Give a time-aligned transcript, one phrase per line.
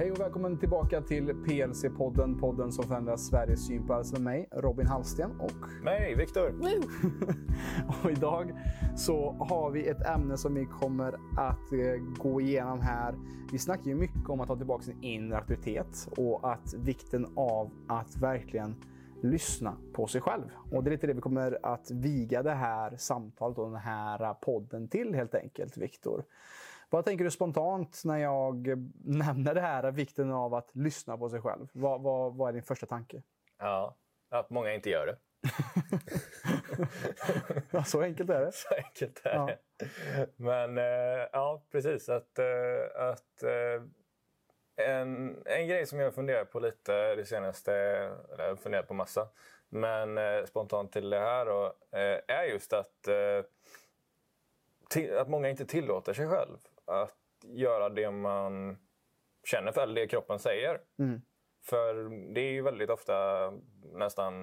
[0.00, 4.48] Hej och välkommen tillbaka till PLC-podden, podden som förändrar Sveriges syn på hälsa med mig,
[4.52, 6.54] Robin Hallsten och mig, Viktor.
[8.04, 8.52] och idag
[8.96, 13.14] så har vi ett ämne som vi kommer att eh, gå igenom här.
[13.52, 17.70] Vi snackar ju mycket om att ta tillbaka sin inre auktoritet och att vikten av
[17.88, 18.74] att verkligen
[19.22, 20.44] lyssna på sig själv.
[20.70, 24.34] Och det är lite det vi kommer att viga det här samtalet och den här
[24.34, 26.24] podden till helt enkelt, Viktor.
[26.90, 28.66] Vad tänker du spontant när jag
[29.04, 31.68] nämner det här, vikten av att lyssna på sig själv?
[31.72, 33.22] Vad, vad, vad är din första tanke?
[33.58, 33.96] Ja,
[34.30, 35.16] att många inte gör det.
[37.70, 38.52] ja, så enkelt är det.
[38.52, 39.58] Så enkelt är det.
[39.78, 39.86] Ja.
[40.36, 42.08] Men eh, ja, precis.
[42.08, 42.44] Att, eh,
[42.94, 43.82] att eh,
[44.86, 48.94] en, en grej som jag funderat på lite det senaste, eller jag har funderat på
[48.94, 49.28] massa,
[49.68, 51.74] men spontant till det här då,
[52.28, 53.08] är just att,
[55.18, 56.58] att många inte tillåter sig själv
[56.90, 58.78] att göra det man
[59.44, 60.80] känner för, eller det kroppen säger.
[60.98, 61.20] Mm.
[61.64, 61.94] För
[62.34, 63.50] det är ju väldigt ofta,
[63.92, 64.34] nästan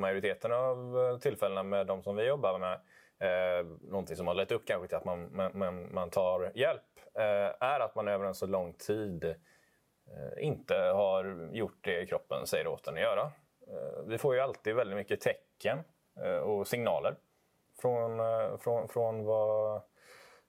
[0.00, 2.80] majoriteten av tillfällena med de som vi jobbar med,
[3.18, 6.82] eh, någonting som har lett upp kanske till att man, man, man tar hjälp,
[7.14, 12.46] eh, är att man över en så lång tid eh, inte har gjort det kroppen
[12.46, 13.30] säger åt en att göra.
[13.70, 15.78] Eh, vi får ju alltid väldigt mycket tecken
[16.24, 17.16] eh, och signaler
[17.80, 19.82] från, eh, från, från vad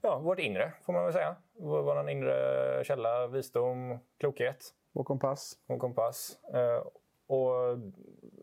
[0.01, 1.35] ja, vårt inre, får man väl säga.
[1.53, 4.73] Vår inre källa, visdom, klokhet.
[4.93, 5.53] Vår kompass.
[5.67, 6.39] Vår kompass.
[6.53, 6.87] Eh,
[7.27, 7.77] och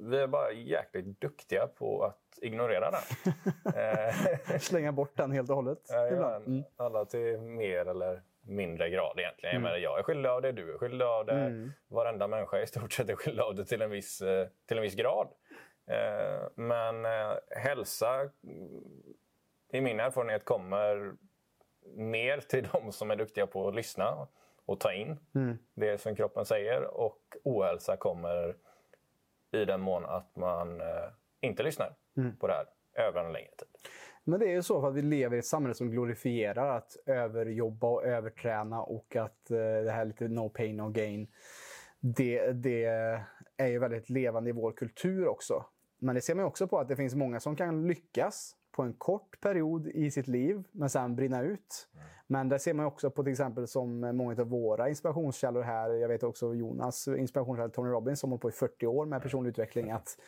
[0.01, 3.01] vi är bara jäkligt duktiga på att ignorera den.
[3.75, 5.79] Eh, Slänga bort den helt och hållet.
[5.89, 6.64] Ja, mm.
[6.77, 9.56] Alla till mer eller mindre grad egentligen.
[9.56, 9.64] Mm.
[9.64, 11.33] Jag, menar, jag är skyldig av det, du är skyldig av det.
[11.33, 11.73] Mm.
[11.89, 14.83] Varenda människa i stort sett är skyldig av det till en viss, eh, till en
[14.83, 15.29] viss grad.
[16.55, 17.06] Men
[17.56, 18.31] hälsa,
[19.73, 21.12] i min erfarenhet, kommer
[21.97, 24.28] mer till de som är duktiga på att lyssna
[24.67, 25.58] och ta in mm.
[25.75, 26.84] det som kroppen säger.
[26.84, 28.57] Och ohälsa kommer
[29.52, 31.08] i den mån att man eh,
[31.40, 32.36] inte lyssnar mm.
[32.36, 32.67] på det här
[33.08, 33.68] över en längre tid.
[34.24, 36.96] Men det är ju så för att vi lever i ett samhälle som glorifierar att
[37.07, 41.29] överjobba och överträna och att eh, det här lite no pain no gain.
[42.01, 42.85] Det, det
[43.57, 45.64] är ju väldigt levande i vår kultur också.
[45.98, 48.92] Men det ser man också på att det finns många som kan lyckas på en
[48.92, 51.89] kort period i sitt liv, men sen brinna ut.
[51.94, 52.06] Mm.
[52.27, 55.90] Men det ser man också på till exempel som många av våra inspirationskällor här.
[55.90, 59.50] Jag vet också Jonas inspirationskälla Tony Robbins som hållit på i 40 år med personlig
[59.50, 59.90] utveckling.
[59.90, 60.18] Att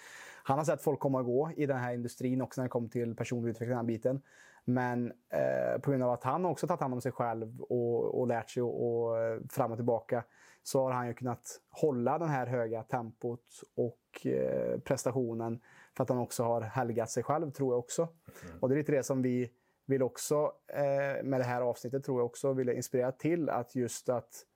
[0.43, 2.89] han har sett folk komma och gå i den här industrin också när det kommer
[2.89, 4.23] till personlig utveckling, den biten.
[4.65, 8.27] Men eh, på grund av att han också tagit hand om sig själv och, och
[8.27, 9.17] lärt sig och, och
[9.53, 10.25] fram och tillbaka
[10.63, 15.61] så har han ju kunnat hålla den här höga tempot och eh, prestationen
[15.97, 18.03] för att han också har helgat sig själv, tror jag också.
[18.03, 18.59] Mm.
[18.61, 19.51] Och det är lite det som vi
[19.87, 24.09] vill också, eh, med det här avsnittet, tror jag också, vill inspirera till att just
[24.09, 24.47] att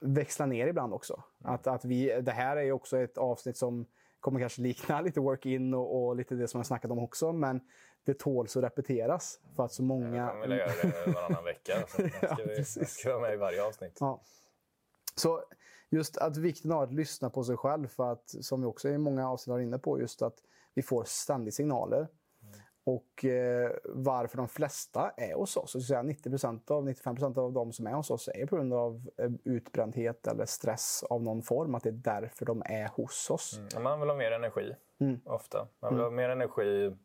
[0.00, 1.22] växla ner ibland också.
[1.40, 1.54] Mm.
[1.54, 3.86] Att, att vi, det här är ju också ett avsnitt som
[4.20, 7.32] kommer kanske likna lite work-in och, och, lite det som jag snackat om också.
[7.32, 7.60] Men
[8.04, 10.16] det tåls att repeteras för att så många...
[10.16, 11.72] Jag vill göra det varannan vecka.
[11.88, 13.96] Så ska, vi, ja, ska vara med i varje avsnitt.
[14.00, 14.20] Ja.
[15.14, 15.42] Så
[15.90, 18.98] just att vikten av att lyssna på sig själv för att, som vi också i
[18.98, 20.36] många avsnitt har inne på, just att
[20.74, 21.98] vi får ständigt signaler.
[21.98, 22.54] Mm.
[22.84, 27.52] Och eh, varför de flesta är hos oss, så att säga 90% av 95% av
[27.52, 31.42] de som är hos oss är på grund av eh, utbrändhet eller stress av någon
[31.42, 31.74] form.
[31.74, 33.58] Att det är därför de är hos oss.
[33.58, 33.82] Mm.
[33.82, 35.20] Man vill ha mer energi, mm.
[35.24, 35.68] ofta.
[35.80, 36.16] Man vill ha mm.
[36.16, 36.96] mer energi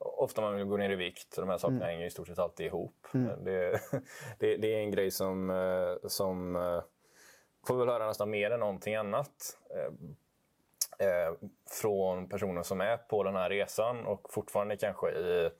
[0.00, 1.36] Ofta man vill gå ner i vikt.
[1.36, 1.88] De här sakerna mm.
[1.88, 3.06] hänger i stort sett alltid ihop.
[3.14, 3.44] Mm.
[3.44, 3.70] Det,
[4.38, 6.56] det, det, är en grej som, eh, som
[7.66, 9.90] får väl höra nästan mer än någonting annat eh, eh,
[11.82, 15.50] från personer som är på den här resan och fortfarande kanske i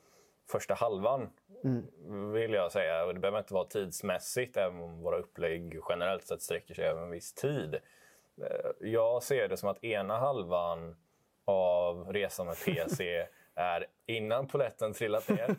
[0.50, 1.30] första halvan,
[1.64, 2.32] mm.
[2.32, 3.06] vill jag säga.
[3.06, 7.10] Det behöver inte vara tidsmässigt, även om våra upplägg generellt sett sträcker sig över en
[7.10, 7.74] viss tid.
[7.74, 10.96] Eh, jag ser det som att ena halvan
[11.44, 15.56] av resan med PC är innan poletten trillat ner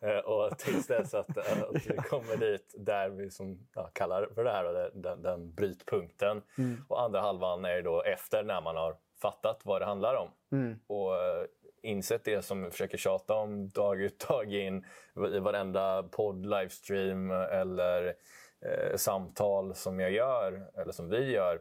[0.00, 4.28] eh, och tills dess att, eh, att vi kommer dit där vi som, ja, kallar
[4.34, 6.42] för det här den, den brytpunkten.
[6.58, 6.84] Mm.
[6.88, 10.28] Och andra halvan är då efter när man har fattat vad det handlar om.
[10.52, 10.78] Mm.
[10.86, 11.44] Och uh,
[11.82, 14.86] insett det som vi försöker tjata om dag ut dag in
[15.34, 21.60] i varenda podd, livestream eller uh, samtal som jag gör, eller som vi gör,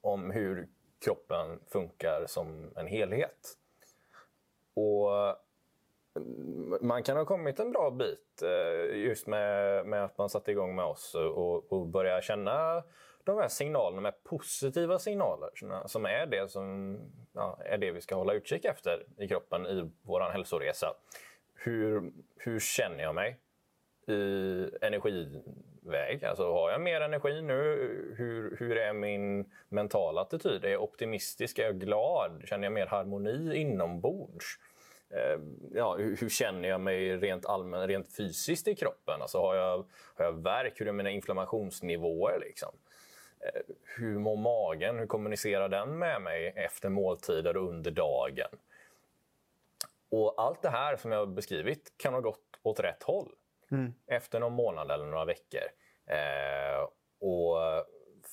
[0.00, 0.68] om hur
[1.04, 3.56] kroppen funkar som en helhet.
[4.74, 5.10] Och
[6.80, 10.74] man kan ha kommit en bra bit eh, just med, med att man satte igång
[10.74, 12.82] med oss och, och började känna
[13.24, 15.50] de här signalerna, med positiva signaler
[15.86, 16.98] som är det, som,
[17.32, 20.94] ja, är det vi ska hålla utkik efter i kroppen i vår hälsoresa.
[21.54, 23.38] Hur, hur känner jag mig
[24.08, 26.24] i energiväg.
[26.24, 27.54] Alltså har jag mer energi nu?
[28.18, 30.64] Hur, hur är min mentala attityd?
[30.64, 31.58] Är jag optimistisk?
[31.58, 32.42] Är jag glad?
[32.44, 34.58] Känner jag mer harmoni inombords?
[35.10, 35.40] Eh,
[35.74, 39.22] ja, hur, hur, känner jag mig rent allmänt, rent fysiskt i kroppen?
[39.22, 40.80] Alltså har jag, har jag värk?
[40.80, 42.40] Hur är mina inflammationsnivåer?
[42.40, 42.74] Liksom?
[43.40, 43.60] Eh,
[43.96, 44.98] hur mår magen?
[44.98, 48.58] Hur kommunicerar den med mig efter måltider och under dagen?
[50.10, 53.32] Och allt det här som jag har beskrivit kan ha gått åt rätt håll
[53.70, 53.94] mm.
[54.06, 55.68] efter någon månad eller några veckor.
[56.06, 56.88] Eh,
[57.20, 57.56] och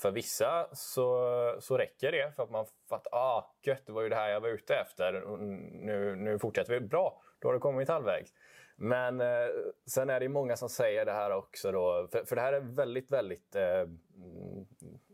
[0.05, 4.09] för vissa så, så räcker det för att man fattar ah, gött, det var ju
[4.09, 5.37] det här jag var ute efter.
[5.85, 6.79] Nu, nu fortsätter vi.
[6.79, 8.29] Bra, då har du kommit halvvägs.
[8.75, 9.47] Men eh,
[9.85, 11.71] sen är det många som säger det här också.
[11.71, 13.55] Då, för, för det här är väldigt, väldigt...
[13.55, 14.65] Eh, mm,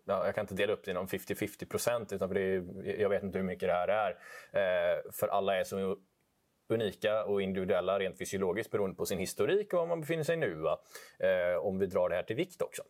[0.06, 2.64] ja, jag kan inte dela upp det inom 50-50 procent, utan för det
[3.02, 4.12] jag vet inte hur mycket det här är.
[4.52, 5.98] Eh, för alla är så
[6.70, 10.68] unika och individuella rent fysiologiskt beroende på sin historik och var man befinner sig nu.
[11.20, 12.84] Eh, om vi drar det här till vikt också.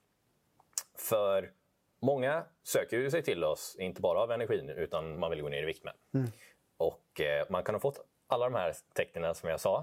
[0.98, 1.51] För
[2.01, 5.63] många söker ju sig till oss, inte bara av energin, utan man vill gå ner
[5.63, 5.94] i vikt med.
[6.13, 6.27] Mm.
[6.77, 9.77] Och eh, man kan ha fått alla de här tecknen som jag sa,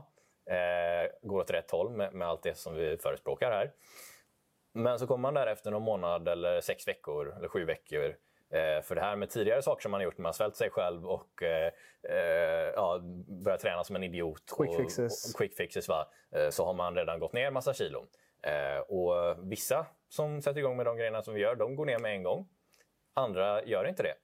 [0.50, 3.72] eh, går åt rätt håll med, med allt det som vi förespråkar här.
[4.74, 8.16] Men så kommer man där efter någon månad, eller sex veckor eller sju veckor
[8.50, 11.06] Eh, för det här med tidigare saker som man har gjort man svält sig själv
[11.06, 11.72] och eh,
[12.02, 13.00] eh, ja,
[13.44, 14.42] börjat träna som en idiot.
[14.56, 15.24] Quick fixes.
[15.24, 16.08] Och, och quick fixes va?
[16.30, 18.06] Eh, så har man redan gått ner massa kilo.
[18.42, 21.98] Eh, och vissa som sätter igång med de grejerna som vi gör, de går ner
[21.98, 22.48] med en gång.
[23.14, 24.14] Andra gör inte det.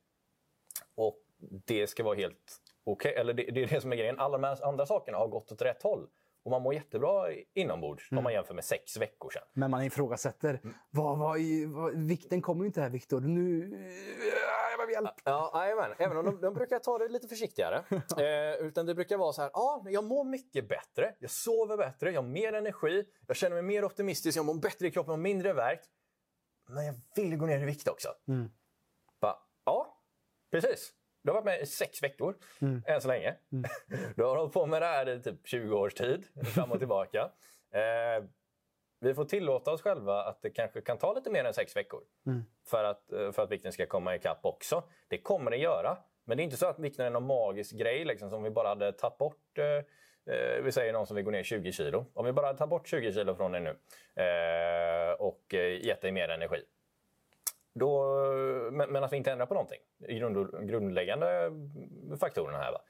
[0.94, 3.10] Och det ska vara helt okej.
[3.10, 3.20] Okay.
[3.20, 4.18] Eller det, det, är det som är grejen.
[4.18, 6.08] Alla de här andra sakerna har gått åt rätt håll.
[6.44, 8.18] Och man mår jättebra inombords mm.
[8.18, 9.42] om man jämför med sex veckor sedan.
[9.52, 10.60] Men man ifrågasätter.
[10.64, 10.74] Mm.
[10.90, 13.20] Vad, vad, vad, vikten kommer ju inte här Viktor.
[13.20, 13.70] Nu...
[14.70, 15.14] Jag behöver hjälp.
[15.24, 15.96] Ja, amen.
[15.98, 17.84] Även om de, de brukar ta det lite försiktigare.
[18.18, 19.50] eh, utan det brukar vara så här.
[19.54, 21.14] Ja, jag mår mycket bättre.
[21.18, 22.10] Jag sover bättre.
[22.10, 23.04] Jag har mer energi.
[23.26, 24.38] Jag känner mig mer optimistisk.
[24.38, 25.80] Jag mår bättre i kroppen och mindre värk.
[26.68, 28.08] Men jag vill gå ner i vikt också.
[28.28, 28.50] Mm.
[29.20, 30.00] Ba, ja,
[30.50, 30.92] precis.
[31.24, 32.82] Du har varit med i sex veckor mm.
[32.86, 33.34] än så länge.
[33.52, 33.64] Mm.
[34.16, 36.24] Du har hållit på med det här i typ 20 års tid,
[36.54, 37.30] fram och tillbaka.
[37.74, 38.24] Eh,
[39.00, 42.00] vi får tillåta oss själva att det kanske kan ta lite mer än sex veckor
[42.26, 42.44] mm.
[42.66, 44.82] för, att, eh, för att vikten ska komma ikapp också.
[45.08, 45.96] Det kommer det göra.
[46.24, 48.68] Men det är inte så att vikten är någon magisk grej liksom, som vi bara
[48.68, 49.58] hade tagit bort.
[49.58, 49.66] Eh,
[50.34, 52.06] eh vi säger någon som vill gå ner 20 kilo.
[52.14, 53.70] Om vi bara tar bort 20 kilo från dig nu
[54.22, 56.64] eh, och eh, gett dig mer energi
[57.74, 58.16] då,
[58.72, 59.80] men, men att vi inte ändrar på någonting.
[60.08, 61.52] I grund, grundläggande
[62.20, 62.72] faktorerna här.
[62.72, 62.80] Va?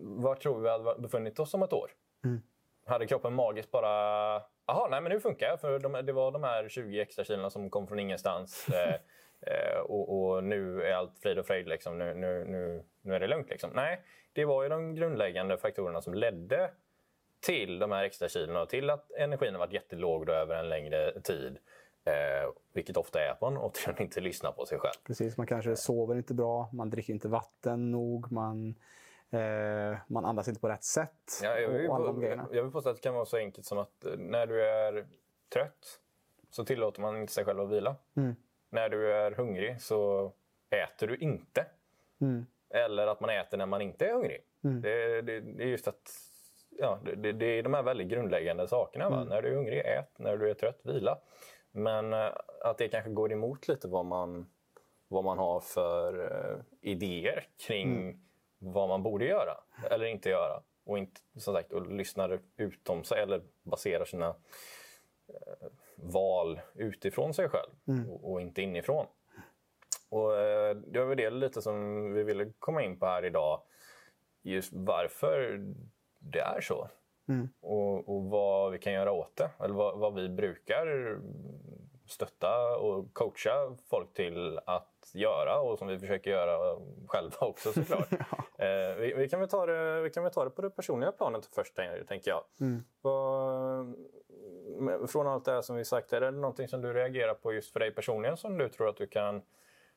[0.00, 1.90] Var tror vi vi hade befunnit oss om ett år?
[2.24, 2.42] Mm.
[2.86, 3.88] Hade kroppen magiskt bara...
[4.66, 5.60] Jaha, nej men nu funkar jag.
[5.60, 8.68] För de, det var de här 20 extra kilona som kom från ingenstans.
[8.72, 8.94] eh,
[9.40, 11.68] eh, och, och, nu är allt frid och fröjd.
[11.68, 11.98] Liksom.
[11.98, 13.50] Nu, nu, nu, nu är det lugnt.
[13.50, 13.70] Liksom.
[13.74, 14.02] Nej,
[14.32, 16.70] det var ju de grundläggande faktorerna som ledde
[17.40, 21.20] till de här extra kilona och till att energin har varit jättelåg över en längre
[21.20, 21.58] tid.
[22.06, 24.94] Eh, vilket ofta är att man återigen inte lyssnar på sig själv.
[25.06, 28.74] Precis, man kanske sover inte bra, man dricker inte vatten nog, man,
[29.30, 31.40] eh, man andas inte på rätt sätt.
[31.42, 33.78] Ja, jag, vill, och jag, jag vill påstå att det kan vara så enkelt som
[33.78, 35.06] att eh, när du är
[35.52, 36.00] trött
[36.50, 37.96] så tillåter man inte sig själv att vila.
[38.16, 38.34] Mm.
[38.70, 40.32] När du är hungrig så
[40.70, 41.66] äter du inte.
[42.20, 42.46] Mm.
[42.70, 44.40] Eller att man äter när man inte är hungrig.
[44.64, 44.80] Mm.
[44.80, 46.10] Det, det, det, är just att
[46.70, 49.06] ja, det, det, är de här väldigt grundläggande sakerna.
[49.06, 49.28] Mm.
[49.28, 50.18] När du är hungrig, ät.
[50.18, 51.18] När du är trött, vila.
[51.76, 54.46] Men eh, att det kanske går emot lite vad man,
[55.08, 58.20] vad man har för uh, idéer kring mm.
[58.58, 59.56] vad man borde göra
[59.90, 60.62] eller inte göra.
[60.84, 67.48] Och inte som sagt och lyssnar utom sig eller baserar sina uh, val utifrån sig
[67.48, 68.10] själv mm.
[68.10, 69.06] och, och, inte inifrån.
[70.08, 70.30] Och
[70.86, 73.62] Det var det lite som vi ville komma in på här idag.
[74.42, 75.60] Just varför
[76.18, 76.88] det är så.
[77.28, 77.48] Mm.
[77.60, 79.50] Och, och, vad vi kan göra åt det.
[79.64, 81.18] Eller vad, vad, vi brukar
[82.06, 88.08] stötta och coacha folk till att göra och som vi försöker göra själva också såklart.
[88.10, 88.64] ja.
[88.64, 91.12] eh, vi, vi, kan väl ta det, vi kan väl ta det på det personliga
[91.12, 91.74] planet först
[92.08, 92.44] tänker jag.
[92.60, 92.84] Mm.
[93.00, 93.96] Vad,
[95.10, 97.72] från allt det här som vi sagt, är det någonting som du reagerar på just
[97.72, 99.42] för dig personligen som du tror att du kan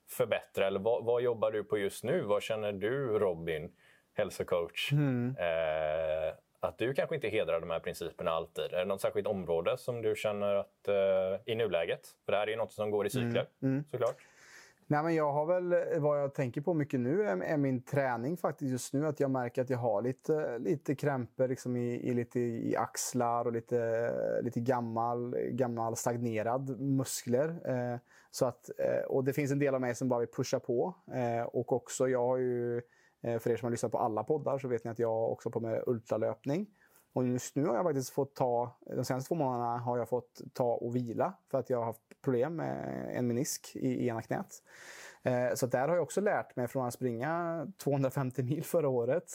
[0.08, 0.68] förbättra?
[0.68, 2.22] Eller vad, vad jobbar du på just nu?
[2.22, 3.72] Vad känner du Robin,
[4.14, 4.92] hälsocoach?
[4.92, 5.36] Mm.
[5.40, 8.64] Eh, att du kanske inte hedrar de här principerna alltid.
[8.64, 12.08] Är det något särskilt område som du känner att uh, i nuläget?
[12.26, 13.84] För det här är ju något som går i cykler mm, mm.
[13.92, 14.16] såklart.
[14.88, 18.38] Nej, men jag har väl, vad jag tänker på mycket nu är, är, min träning
[18.38, 19.08] faktiskt just nu.
[19.08, 23.46] Att jag märker att jag har lite, lite krämpor liksom i, i, lite i axlar
[23.46, 24.12] och lite,
[24.42, 27.48] lite gammal, gammal stagnerad muskler.
[27.66, 28.00] Eh,
[28.32, 30.96] så att, eh, och det finns en del av mig som bara vill pusha på.
[31.14, 32.82] Eh, och också, jag har ju Eh,
[33.22, 35.52] Eh, för er som har lyssnat på alla poddar så vet ni att jag också
[35.52, 36.68] på med ultralöpning.
[37.14, 40.42] Och just nu har jag faktiskt fått ta, de senaste två månaderna har jag fått
[40.54, 44.64] ta och vila för att jag har haft problem med en menisk i ena knät.
[45.24, 49.32] Eh, så där har jag också lärt mig från att springa 250 mil förra året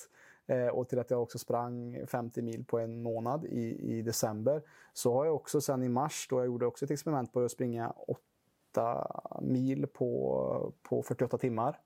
[0.47, 4.63] eh, och till att jag också sprang 50 mil på en månad i, i december.
[4.93, 7.51] Så har jag också sen i mars, då jag gjorde också ett experiment på att
[7.51, 9.09] springa 8
[9.41, 11.81] mil på, på 48 timmar,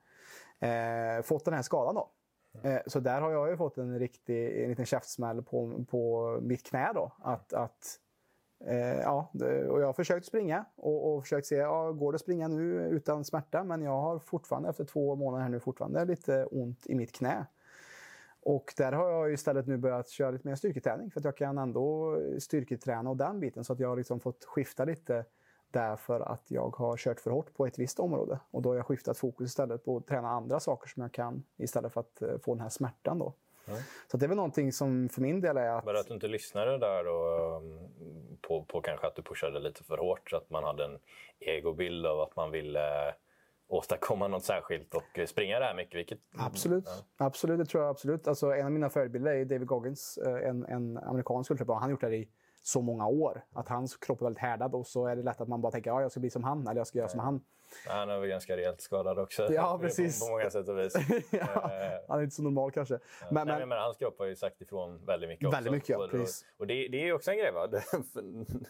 [0.61, 2.11] eh, fått den här skadan då.
[2.63, 6.67] Eh, så där har jag ju fått en riktig en liten käftsmäll på, på mitt
[6.67, 7.13] knä då.
[7.19, 7.99] Att, att
[8.65, 9.31] Eh, ja,
[9.69, 12.89] och jag har försökt springa och, och försökt se, ja, går det att springa nu
[12.91, 13.65] utan smärta?
[13.65, 17.47] Men jag har fortfarande efter två månader här nu fortfarande lite ont i mitt knä.
[18.41, 21.59] Och där har jag istället nu börjat köra lite mer styrketräning för att jag kan
[21.59, 25.25] ändå styrketräna och den biten så att jag har liksom fått skifta lite
[25.73, 28.41] därför att jag har kört för hårt på ett visst område.
[28.51, 31.45] Och då har jag skiftat fokus istället på att träna andra saker som jag kan
[31.57, 33.19] istället för att eh, få den här smärtan.
[33.19, 33.35] Då.
[33.69, 33.81] Mm.
[34.11, 35.85] Så det är väl någonting som för min del är att...
[35.85, 37.89] Men att du inte lyssnade där då, um,
[38.41, 40.99] på, på kanske att du pushade lite för hårt så att man hade en
[41.41, 43.15] egobild av att man ville
[43.69, 45.95] åstadkomma något särskilt och springa det här mycket.
[45.95, 46.19] Vilket...
[46.39, 47.27] Absolut, ja.
[47.27, 48.29] absolut, det tror jag absolut.
[48.29, 51.75] Alltså, en av mina förebilder är David Goggins, eh, en, en amerikansk ultralöpare.
[51.75, 52.29] Han har gjort det här i
[52.69, 53.45] så många år.
[53.53, 55.91] Att hans kropp är väldigt härdad och så är det lätt att man bara tänker
[55.91, 57.41] att ja, jag ska bli som han eller jag ska göra som han.
[57.87, 59.53] Han är väl ganska rejält skadad också.
[59.53, 60.21] Ja, precis.
[60.21, 60.95] På, många sätt och vis.
[61.31, 62.95] ja, eh, han är inte så normal kanske.
[62.95, 63.27] Ja.
[63.31, 66.09] Men, Nej, men, men, hans kropp har ju sagt ifrån väldigt mycket väldigt Mycket, ja,
[66.11, 66.45] precis.
[66.55, 67.53] Och, och det, det, är också en grej.
[67.53, 67.67] Va?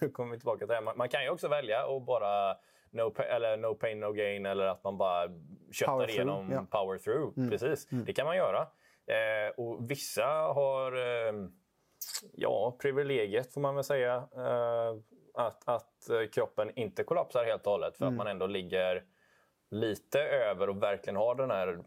[0.00, 0.80] nu kommer vi tillbaka till det.
[0.80, 2.56] Man, man kan ju också välja att bara
[2.90, 5.28] no, eller no pain, no gain eller att man bara
[5.72, 6.66] köttar igenom ja.
[6.70, 7.38] power through.
[7.38, 7.50] Mm.
[7.50, 8.04] Precis, mm.
[8.04, 8.60] det kan man göra.
[9.06, 11.32] Eh, och vissa har eh,
[12.32, 14.14] ja, privilegiet får man väl säga.
[14.36, 14.96] Eh,
[15.34, 18.14] att, att eh, kroppen inte kollapsar helt och hållet för mm.
[18.14, 19.04] att man ändå ligger
[19.70, 21.78] lite över och verkligen har den här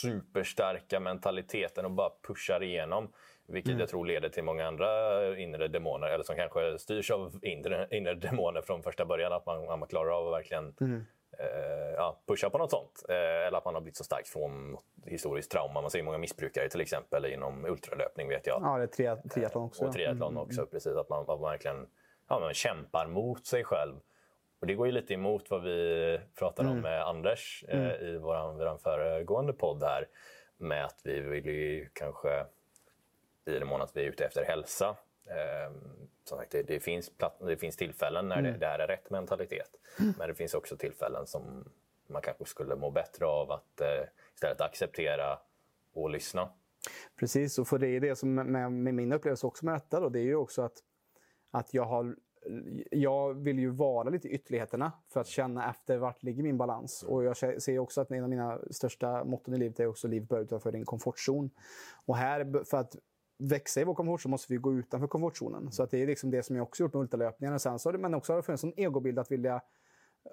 [0.00, 3.12] superstarka mentaliteten och bara pushar igenom.
[3.48, 3.80] Vilket mm.
[3.80, 8.14] jag tror leder till många andra inre demoner, eller som kanske styrs av inre, inre
[8.14, 9.32] demoner från första början.
[9.32, 11.04] Att man, man klarar av att verkligen mm.
[11.38, 13.04] Eh, ja, pusha på något sånt.
[13.08, 15.80] Eh, eller att man har blivit så stark från historiskt trauma.
[15.80, 18.62] Man ser många missbrukare till exempel inom ultralöpning vet jag.
[18.62, 19.86] Ja, det är triathlon också.
[19.86, 20.42] Och triathlon mm.
[20.42, 20.96] också, precis.
[20.96, 21.86] Att man, att man verkligen
[22.28, 23.94] ja, man kämpar mot sig själv.
[24.60, 26.78] Och Det går ju lite emot vad vi pratade mm.
[26.78, 28.06] om med Anders eh, mm.
[28.06, 30.08] i vår föregående podd här.
[30.56, 32.46] Med att vi vill ju kanske,
[33.46, 34.94] i den mån att vi är ute efter hälsa, eh,
[36.24, 38.52] som sagt, det, det, finns det finns tillfällen när mm.
[38.52, 39.70] det, det här är rätt mentalitet.
[40.00, 40.14] Mm.
[40.18, 41.64] Men det finns också tillfällen som
[42.06, 45.38] man kanske skulle må bättre av att eh, istället acceptera
[45.92, 46.48] och lyssna.
[47.16, 50.08] Precis, och för det är det som med, med min upplevelse också med detta då,
[50.08, 50.82] det är ju också att,
[51.50, 52.16] att jag har
[52.90, 57.02] jag vill ju vara lite i ytterligheterna för att känna efter vart ligger min balans.
[57.02, 60.26] Och jag ser också att en av mina största motton i livet är också liv
[60.26, 61.50] bör utanför din komfortzon.
[62.06, 62.96] Och här, för att
[63.38, 65.72] växa i vår komfortzon måste vi gå utanför komfortzonen.
[65.72, 67.60] Så att det är liksom det som jag också gjort med ultralöpningen.
[67.60, 69.60] Sen så, men också har det funnits en egobild att vilja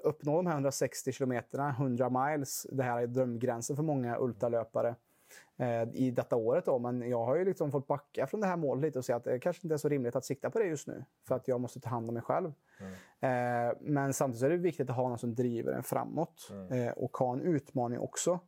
[0.04, 2.68] uppnå de här 160 kilometerna, 100 miles.
[2.72, 4.96] Det här är drömgränsen för många ultralöpare
[5.58, 6.66] eh, i detta året.
[6.66, 6.80] Då.
[6.80, 9.24] Men jag har ju liksom fått backa från det här målet lite och säga att
[9.24, 11.06] det kanske inte är så rimligt att sikta på det just nu.
[11.28, 12.54] För att jag måste ta hand om mig själv.
[12.80, 13.70] Mm.
[13.70, 16.48] Eh, men samtidigt är det viktigt att ha någon som driver en framåt.
[16.52, 16.88] Mm.
[16.88, 18.40] Eh, och ha en utmaning också.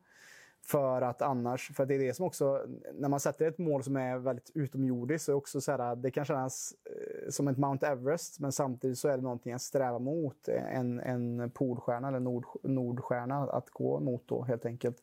[0.70, 3.96] För att annars, för det är det som också, när man sätter ett mål som
[3.96, 7.58] är väldigt utomjordiskt så är det också så här, det kan kännas eh, som ett
[7.58, 12.08] Mount Everest men samtidigt så är det någonting att sträva mot, eh, en, en polstjärna
[12.08, 14.98] eller nord, nordstjärna att gå mot då helt enkelt.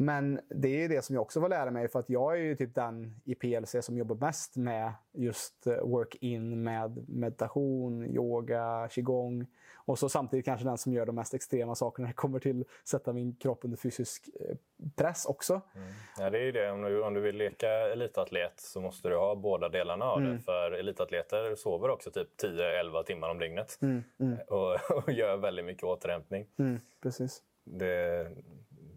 [0.00, 2.56] Men det är det som jag också får lära mig för att jag är ju
[2.56, 9.46] typ den i PLC som jobbar mest med just eh, work-in med meditation, yoga, qigong.
[9.74, 12.60] Och så samtidigt kanske den som gör de mest extrema sakerna när det kommer till
[12.60, 14.56] att sätta min kropp under fysisk eh,
[14.96, 15.60] press också.
[15.74, 15.88] Mm.
[16.18, 16.70] Ja, det är ju det.
[16.70, 20.32] Om du, om du vill leka elitatlet så måste du ha båda delarna av mm.
[20.32, 20.42] det.
[20.42, 23.78] För elitatleter sover också typ 10-11 timmar om dygnet.
[23.82, 24.04] Mm.
[24.20, 24.38] mm.
[24.48, 26.46] Och, och, gör väldigt mycket återhämtning.
[26.58, 27.42] Mm, precis.
[27.64, 28.26] Det,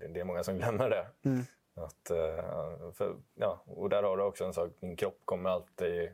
[0.08, 1.06] det är många som glömmer det.
[1.26, 1.44] Mm.
[1.76, 6.12] Att, eh, för, ja, och där har du också en sak, din kropp kommer alltid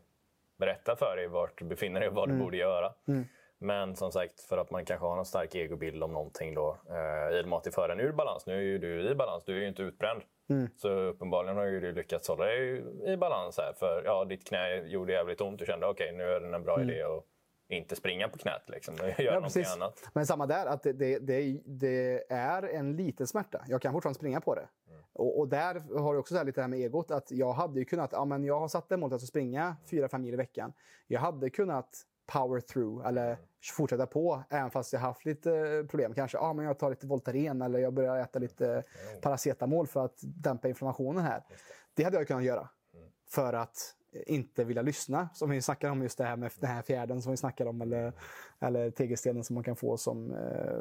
[0.57, 2.45] berätta för dig vart du befinner dig och vad du mm.
[2.45, 2.93] borde göra.
[3.07, 3.25] Mm.
[3.57, 6.77] Men som sagt, för att man kanske har en stark egobild om någonting då.
[6.89, 8.45] Eh, I och med att det för en ur balans.
[8.45, 10.21] Nu är ju du i balans, du är ju inte utbränd.
[10.49, 10.67] Mm.
[10.77, 13.73] Så uppenbarligen har ju du lyckats hålla dig i balans här.
[13.73, 15.59] För ja, ditt knä gjorde jävligt ont.
[15.59, 16.89] Du kände okej, okay, nu är det en bra mm.
[16.89, 17.25] idé att
[17.69, 18.69] inte springa på knät.
[18.69, 19.75] Liksom, göra ja, någonting precis.
[19.75, 20.09] annat.
[20.13, 23.65] Men samma där, att det, det, det, det, är en liten smärta.
[23.67, 24.67] Jag kan fortfarande springa på det.
[24.87, 25.01] Mm.
[25.13, 27.11] Och, och, där har du också så lite det här med egot.
[27.11, 30.17] Att jag hade ju kunnat, ja men jag har satt det målet att springa 4-5
[30.17, 30.73] mil i veckan.
[31.07, 33.37] Jag hade kunnat power through eller mm.
[33.73, 36.13] fortsätta på även fast jag haft lite problem.
[36.13, 39.21] Kanske ja, men jag tar lite Voltaren eller jag börjar äta lite mm.
[39.21, 41.43] paracetamol för att dämpa inflammationen här.
[41.49, 41.55] Det.
[41.93, 42.03] det.
[42.03, 42.69] hade jag kunnat göra.
[42.93, 43.09] Mm.
[43.29, 45.29] För att Eh, inte vilja lyssna.
[45.33, 47.81] Som vi snackar om just det här med den här fjärden som vi snackar om.
[47.81, 48.13] Eller,
[48.59, 50.79] eller tegelstenen som man kan få som, eh,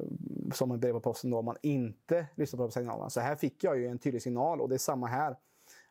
[0.53, 3.11] som en brev på posten då, om man inte lyssnar på signalerna.
[3.11, 5.37] Så här fick jag ju en tydlig signal och det är samma här.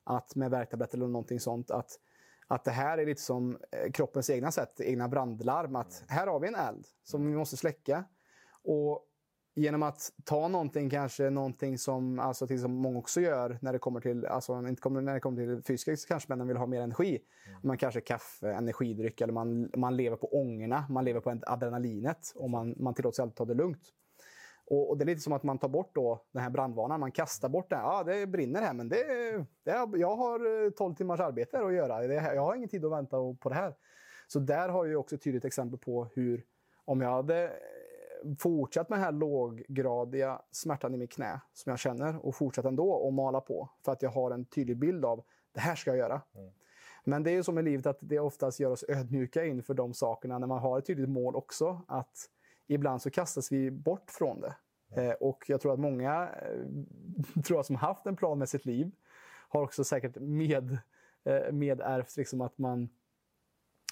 [0.03, 1.71] Att med värktabletter eller någonting sånt.
[1.71, 1.99] Att,
[2.47, 5.75] att det här är lite som eh, kroppens egna sätt, egna brandlarm.
[5.75, 8.03] Att här har vi en eld som vi måste släcka.
[8.63, 9.06] Och
[9.57, 13.79] genom att ta någonting, kanske någonting som, alltså till som många också gör när det
[13.79, 16.81] kommer till, alltså inte kommer, när det kommer till fysiska kanske man vill ha mer
[16.81, 17.09] energi.
[17.47, 17.59] Mm.
[17.63, 22.49] Man kanske kaffe, energidryck eller man, man lever på ångorna, man lever på adrenalinet och
[22.49, 23.81] man, man tillåter sig alltid ta det lugnt.
[24.69, 27.11] Och, och, det är lite som att man tar bort då den här brandvarnaren, man
[27.11, 27.79] kastar bort den.
[27.79, 29.03] Ja, det brinner här men det,
[29.63, 32.07] det, jag har 12 eh, timmars arbete att göra.
[32.07, 33.73] Det, jag har ingen tid att vänta på det här.
[34.27, 36.43] Så där har jag också ett tydligt exempel på hur
[36.85, 37.51] om jag hade
[38.39, 43.07] fortsatt med den här låggradiga smärtan i mitt knä som jag känner och fortsatt ändå
[43.07, 45.97] att mala på för att jag har en tydlig bild av det här ska jag
[45.97, 46.21] göra.
[46.35, 46.51] Mm.
[47.03, 49.93] Men det är ju som i livet att det oftast gör oss ödmjuka inför de
[49.93, 51.81] sakerna när man har ett tydligt mål också.
[51.87, 52.29] Att
[52.67, 54.55] ibland så kastas vi bort från det.
[54.91, 55.09] Mm.
[55.09, 58.65] Eh, och jag tror att många eh, tror jag, som haft en plan med sitt
[58.65, 58.91] liv
[59.49, 60.77] har också säkert med,
[61.23, 62.89] eh, medärvt liksom att man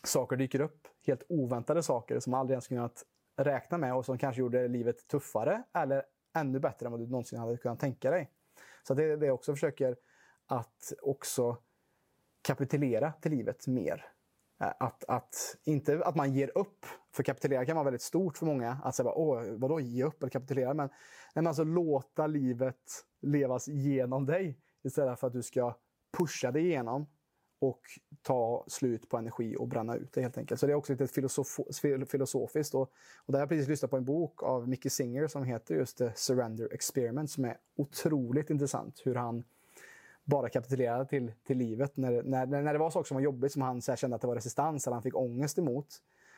[0.04, 0.88] saker dyker upp.
[1.06, 3.06] Helt oväntade saker som aldrig ens kunnat
[3.38, 6.04] räkna med och som kanske gjorde livet tuffare eller
[6.36, 8.32] ännu bättre än vad du någonsin hade kunnat tänka dig.
[8.88, 9.96] Så det är det jag också försöker
[10.48, 11.58] att också
[12.42, 14.06] kapitulera till livet mer.
[14.62, 18.46] Eh, att, att, inte att man ger upp, för kapitulera kan vara väldigt stort för
[18.46, 18.78] många.
[18.84, 20.74] Att säga, Åh, vadå ge upp eller kapitulera?
[20.74, 20.90] Men,
[21.36, 22.84] men alltså låta livet
[23.22, 25.78] levas genom dig istället för att du ska
[26.18, 27.08] pusha dig igenom
[27.60, 27.82] och
[28.22, 30.60] ta slut på energi och bränna ut det helt enkelt.
[30.60, 31.60] Så det är också lite filosof
[32.10, 32.76] filosofiskt.
[32.76, 35.76] Och, och där har jag precis lyssnat på en bok av Mickey Singer som heter
[35.76, 39.02] just The Surrender Experiment som är otroligt intressant.
[39.06, 39.44] Hur han
[40.26, 41.98] bara kapitulerade till, till livet.
[41.98, 44.28] När, när, när det var saker som var jobbigt, som han så kände att det
[44.28, 45.88] var resistans eller han fick ångest emot,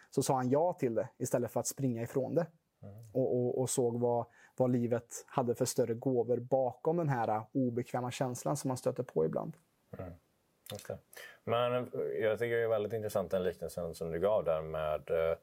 [0.09, 2.47] så sa han ja till det istället för att springa ifrån det.
[2.81, 2.95] Mm.
[3.13, 4.25] Och, och, och, såg vad,
[4.57, 9.25] vad livet hade för större gåvor bakom den här obekväma känslan som man stöter på
[9.25, 9.57] ibland.
[9.99, 10.13] Mm.
[11.43, 15.37] Men jag tycker det är väldigt intressant den liknelsen som du gav där med eh,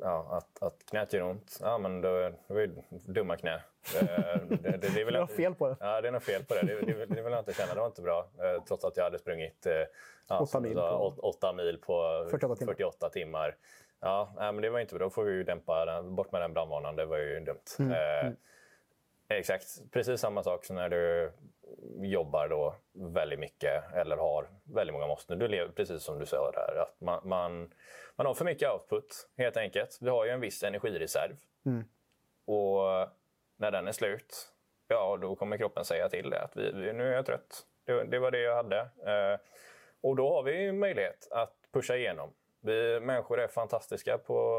[0.00, 1.58] ja, att, att knät gör ont.
[1.60, 3.62] Ja, men då, är det dumma knä.
[3.92, 4.06] Det,
[4.48, 5.76] det, det, är väl något fel på det.
[5.80, 6.62] Ja, det är något fel på det.
[6.62, 7.74] Det, det, det vill jag inte känna.
[7.74, 8.28] Det var inte bra.
[8.38, 9.72] Eh, trots att jag hade sprungit eh,
[10.28, 12.72] ja, 8, mil på, 8 mil på 48 timmar.
[12.72, 13.56] 48 timmar.
[14.00, 15.06] Ja, men det var inte bra.
[15.06, 16.14] Då får vi ju dämpa den.
[16.14, 16.96] Bort med den brandvarnaren.
[16.96, 17.58] Det var ju dumt.
[17.78, 17.92] Mm.
[17.92, 18.32] Eh,
[19.28, 19.66] exakt.
[19.90, 21.32] Precis samma sak som när du
[22.00, 25.38] jobbar då väldigt mycket eller har väldigt många måsten.
[25.38, 26.82] Du lever precis som du sa där.
[26.82, 27.72] Att man, man,
[28.16, 29.98] man har för mycket output helt enkelt.
[30.00, 31.36] Vi har ju en viss energireserv.
[31.66, 31.84] Mm.
[32.44, 33.08] Och
[33.56, 34.52] när den är slut,
[34.88, 37.66] ja då kommer kroppen säga till det att vi, vi, nu är jag trött.
[37.84, 38.78] Det, det, var det jag hade.
[38.80, 39.40] Eh,
[40.00, 42.32] och då har vi möjlighet att pusha igenom.
[42.60, 44.56] Vi människor är fantastiska på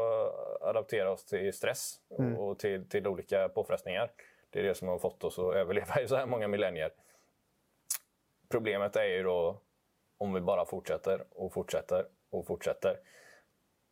[0.60, 2.36] att adaptera oss till stress mm.
[2.36, 4.10] och till, till olika påfrestningar.
[4.54, 6.90] Det är det som har fått oss att överleva i så här många millennier.
[8.50, 9.60] Problemet är ju då
[10.18, 12.96] om vi bara fortsätter och fortsätter och fortsätter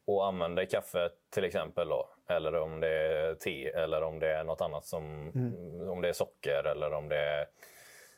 [0.07, 4.45] och använder kaffe till exempel då, eller om det är te eller om det är
[4.45, 5.89] något annat som mm.
[5.89, 7.47] om det är socker eller om det är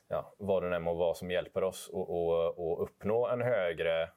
[0.09, 4.11] ja, vad det än må vara som hjälper oss att uppnå en högre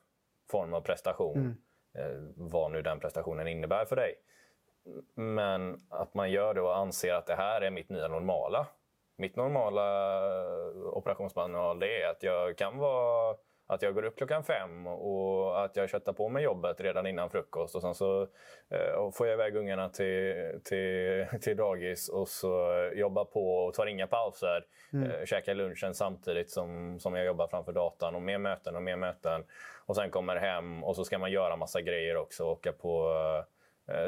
[0.51, 1.37] form av prestation.
[1.37, 1.57] Mm.
[1.97, 4.15] Eh, vad nu den prestationen innebär för dig.
[5.15, 8.67] Men att man gör det och anser att det här är mitt nya normala.
[9.17, 10.11] Mitt normala
[10.93, 13.35] operationsmanual det är att jag kan vara
[13.67, 17.29] att jag går upp klockan fem och att jag köttar på mig jobbet redan innan
[17.29, 18.21] frukost och sen så
[18.69, 23.85] eh, får jag iväg ungarna till, till, till dagis och så jobbar på och tar
[23.85, 24.65] inga pauser.
[24.93, 25.11] Mm.
[25.11, 28.95] Eh, käkar lunchen samtidigt som, som jag jobbar framför datorn och mer möten och mer
[28.95, 29.43] möten.
[29.85, 32.45] Och sen kommer hem och så ska man göra massa grejer också.
[32.45, 33.56] Åka på eh,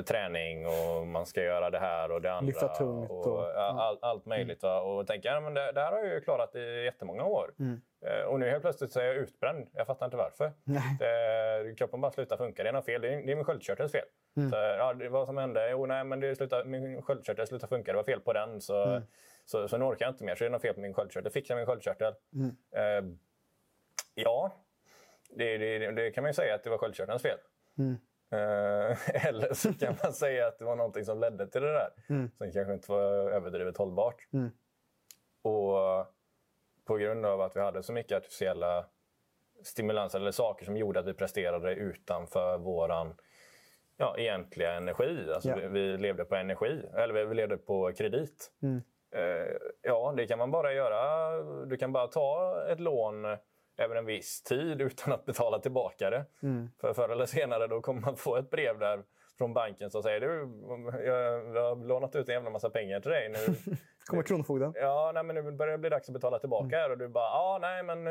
[0.06, 2.48] träning och man ska göra det här och det andra.
[2.48, 3.12] Lyfta tungt.
[3.12, 4.64] Och, och all, allt möjligt.
[4.64, 4.84] Mm.
[4.84, 7.54] Och tänker ja, men det, det, här har jag ju klarat i jättemånga år.
[7.60, 7.82] Mm.
[8.06, 9.68] Eh, och nu helt plötsligt så är jag utbränd.
[9.74, 10.52] Jag fattar inte varför.
[11.00, 12.64] Det, kroppen bara slutar funka.
[12.64, 13.02] Det är något fel.
[13.02, 14.06] Det är, det är min sköldkörtels fel.
[14.38, 14.50] Mm.
[14.50, 15.70] Så, ja, det, vad som hände?
[15.70, 17.92] Jo, nej, men det slutar, min sköldkörtel slutade funka.
[17.92, 18.62] Det var fel på den.
[18.62, 19.04] Så, mm.
[19.46, 20.36] så, så nu orkar jag inte mer.
[20.36, 21.32] Så det är något fel på min sköldkörtel.
[21.32, 22.14] Fixa min sköldkörtel.
[22.34, 22.56] Mm.
[22.76, 23.16] Eh,
[24.16, 24.52] ja,
[25.30, 27.38] det, det, det, kan man ju säga att det var sköldkörtelns fel.
[28.32, 31.90] Eh, eller så kan man säga att det var någonting som ledde till det där.
[32.10, 32.32] Mm.
[32.38, 34.28] Som kanske inte var överdrivet hållbart.
[34.34, 34.50] Mm.
[35.42, 36.06] Och
[36.86, 38.86] på grund av att vi hade så mycket artificiella
[39.64, 43.16] stimulanser eller saker som gjorde att vi presterade utanför våran
[43.98, 45.32] ja, egentliga energi.
[45.34, 45.60] Alltså yeah.
[45.60, 48.52] vi, vi, levde på energi, eller vi levde på kredit.
[48.62, 48.82] Mm.
[49.12, 51.38] Eh, ja, det kan man bara göra.
[51.66, 53.26] Du kan bara ta ett lån
[53.80, 56.26] även en viss tid utan att betala tillbaka det.
[56.44, 56.70] Mm.
[56.82, 59.04] För förr eller senare då kommer man få ett brev där
[59.38, 60.28] från banken som säger du,
[61.06, 63.30] jag, jag har lånat ut en jävla massa pengar till dig.
[63.30, 63.56] Nu,
[64.10, 64.74] kommer Kronofogden.
[64.76, 66.80] Ja, nej, men nu börjar det bli dags att betala tillbaka.
[66.80, 66.92] Mm.
[66.92, 68.06] Och du bara, ja, nej, men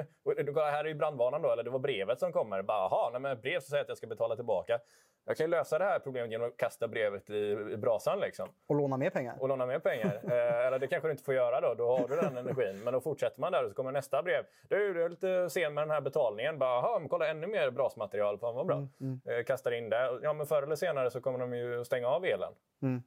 [0.57, 1.51] här är ju brandvarnaren då.
[1.51, 2.63] Eller det var brevet som kommer.
[2.63, 4.79] Bara, Jaha, nej, men brev som säger att jag ska betala tillbaka.
[5.29, 8.21] Jag kan ju lösa det här problemet genom att kasta brevet i, brasan.
[8.21, 8.49] Liksom.
[8.67, 9.37] Och låna mer pengar.
[9.41, 10.21] Och låna mer pengar.
[10.25, 11.75] eh, eller det kanske du inte får göra då.
[11.75, 12.85] Då har du den energin.
[12.85, 14.45] Men då fortsätter man där och så kommer nästa brev.
[14.69, 16.59] Du, du är lite sen med den här betalningen.
[16.59, 18.39] Bara, Jaha, men kolla ännu mer brasmaterial.
[18.39, 18.77] Fan vad bra.
[18.77, 19.21] Mm, mm.
[19.25, 20.19] Eh, kastar in det.
[20.23, 22.53] Ja, men förr eller senare så kommer de ju stänga av elen.
[22.83, 23.03] Mm.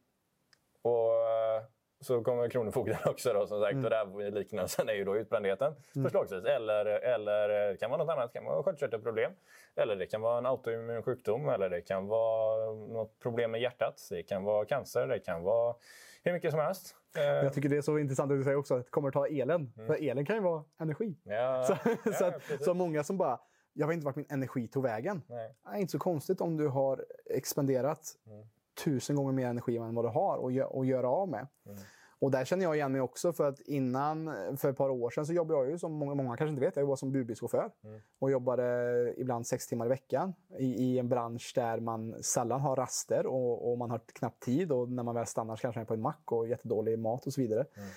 [0.82, 1.63] Och eh,
[2.01, 3.73] så kommer Kronofogden också då, som sagt.
[3.73, 3.85] Mm.
[3.85, 6.05] Och där liknelsen är ju då utbrändheten mm.
[6.05, 6.45] förslagsvis.
[6.45, 8.33] Eller, eller det kan vara något annat.
[8.33, 9.31] Det kan vara sköldkörtelproblem.
[9.75, 11.49] Eller det kan vara en autoimmun sjukdom.
[11.49, 14.07] Eller det kan vara något problem med hjärtat.
[14.09, 15.07] Det kan vara cancer.
[15.07, 15.75] Det kan vara
[16.23, 16.95] hur mycket som helst.
[17.17, 19.13] Eh, Jag tycker det är så intressant att du säger också att det kommer att
[19.13, 19.73] ta elen.
[19.77, 19.87] Mm.
[19.87, 21.17] För elen kan ju vara energi.
[21.23, 23.39] Ja, så, ja, så, att, så många som bara
[23.73, 25.21] jag vet inte vart min energi tog vägen.
[25.27, 25.55] Nej.
[25.63, 28.43] Det är inte så konstigt om du har expanderat mm
[28.84, 31.47] tusen gånger mer energi än vad du har att, att göra av med.
[31.65, 31.77] Mm.
[32.21, 35.25] Och där känner jag igen mig också för att innan, för ett par år sedan
[35.25, 37.71] så jobbade jag ju som många, många kanske inte vet, jag jobbade som budbilschaufför.
[37.84, 38.01] Mm.
[38.19, 42.75] Och jobbade ibland sex timmar i veckan i, i, en bransch där man sällan har
[42.75, 44.71] raster och, och, man har knappt tid.
[44.71, 47.27] Och när man väl stannar så kanske man är på en mack och jättedålig mat
[47.27, 47.65] och så vidare.
[47.73, 47.89] Mm.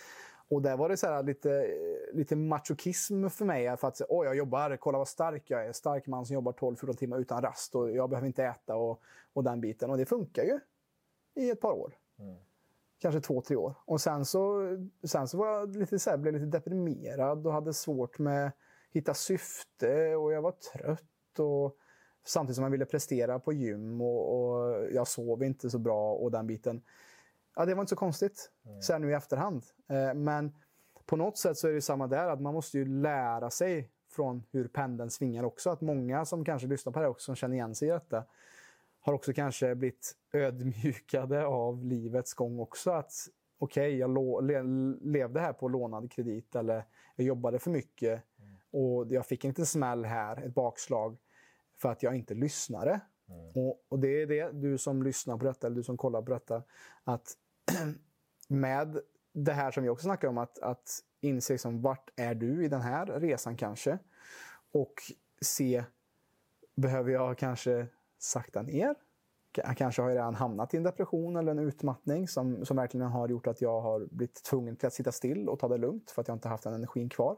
[0.55, 1.75] Och där var det så lite,
[2.13, 3.77] lite machokism för mig.
[3.77, 5.73] För att oh, jag jobbar, kolla vad stark jag är.
[5.73, 9.45] Stark man som jobbar 12-14 timmar utan rast och jag behöver inte äta och, och
[9.45, 9.91] den biten.
[9.91, 10.61] Och det funkar ju
[11.35, 11.95] i ett par år.
[12.19, 12.37] Mm.
[12.99, 13.75] Kanske två, tre år.
[13.85, 14.63] Och sen så,
[15.05, 18.55] sen så var jag lite, så här, blev lite deprimerad och hade svårt med att
[18.91, 21.39] hitta syfte och jag var trött.
[21.39, 21.77] Och,
[22.25, 26.31] samtidigt som jag ville prestera på gym och, och jag sov inte så bra och
[26.31, 26.83] den biten.
[27.57, 28.83] Ja, det var inte så konstigt mm.
[28.83, 29.63] så nu i efterhand.
[29.89, 30.53] Eh, men
[31.07, 34.43] på något sätt så är det samma där, att man måste ju lära sig från
[34.51, 35.71] hur pendeln svingar också.
[35.71, 38.25] Att många som kanske lyssnar på det också, som känner igen sig i detta,
[39.01, 42.91] har också kanske blivit ödmjukade av livets gång också.
[42.91, 43.13] Att
[43.59, 44.63] okej, okay, jag le
[45.01, 46.85] levde här på lånad kredit eller
[47.17, 48.57] jag jobbade för mycket mm.
[48.71, 51.17] och jag fick en liten smäll här, ett bakslag,
[51.77, 53.01] för att jag inte lyssnade.
[53.29, 53.51] Mm.
[53.55, 56.31] Och, och, det är det, du som lyssnar på detta eller du som kollar på
[56.33, 56.63] detta,
[57.05, 57.37] att
[58.49, 58.99] med
[59.33, 62.69] det här som vi också snackar om, att, att inse liksom, vart är du i
[62.69, 63.99] den här resan kanske?
[64.73, 64.95] Och
[65.41, 65.85] se,
[66.77, 67.87] behöver jag kanske
[68.19, 68.95] sakta ner.
[69.77, 73.29] Kanske har jag redan hamnat i en depression eller en utmattning som, som verkligen har
[73.29, 76.23] gjort att jag har blivit tvungen till att sitta still och ta det lugnt för
[76.23, 77.37] att jag inte haft den energin kvar.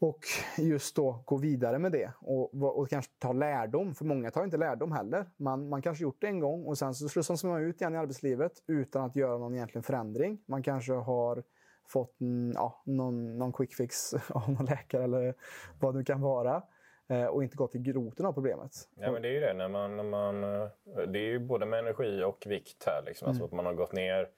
[0.00, 0.18] Och
[0.58, 4.56] just då gå vidare med det och, och kanske ta lärdom, för många tar inte
[4.56, 5.26] lärdom heller.
[5.36, 7.98] Man, man kanske gjort det en gång och sen så slussas man ut igen i
[7.98, 10.38] arbetslivet utan att göra någon egentlig förändring.
[10.46, 11.42] Man kanske har
[11.88, 12.16] fått
[12.54, 15.34] ja, någon, någon quick fix av någon läkare eller
[15.80, 16.62] vad det kan vara.
[17.08, 18.72] Eh, och inte gått till roten av problemet.
[18.94, 19.54] Ja, men det är ju det.
[19.54, 20.68] När man, när man, eh,
[21.08, 23.02] det är ju både med energi och vikt här.
[23.06, 23.28] Liksom.
[23.28, 23.46] Alltså mm.
[23.46, 24.28] att man har gått ner...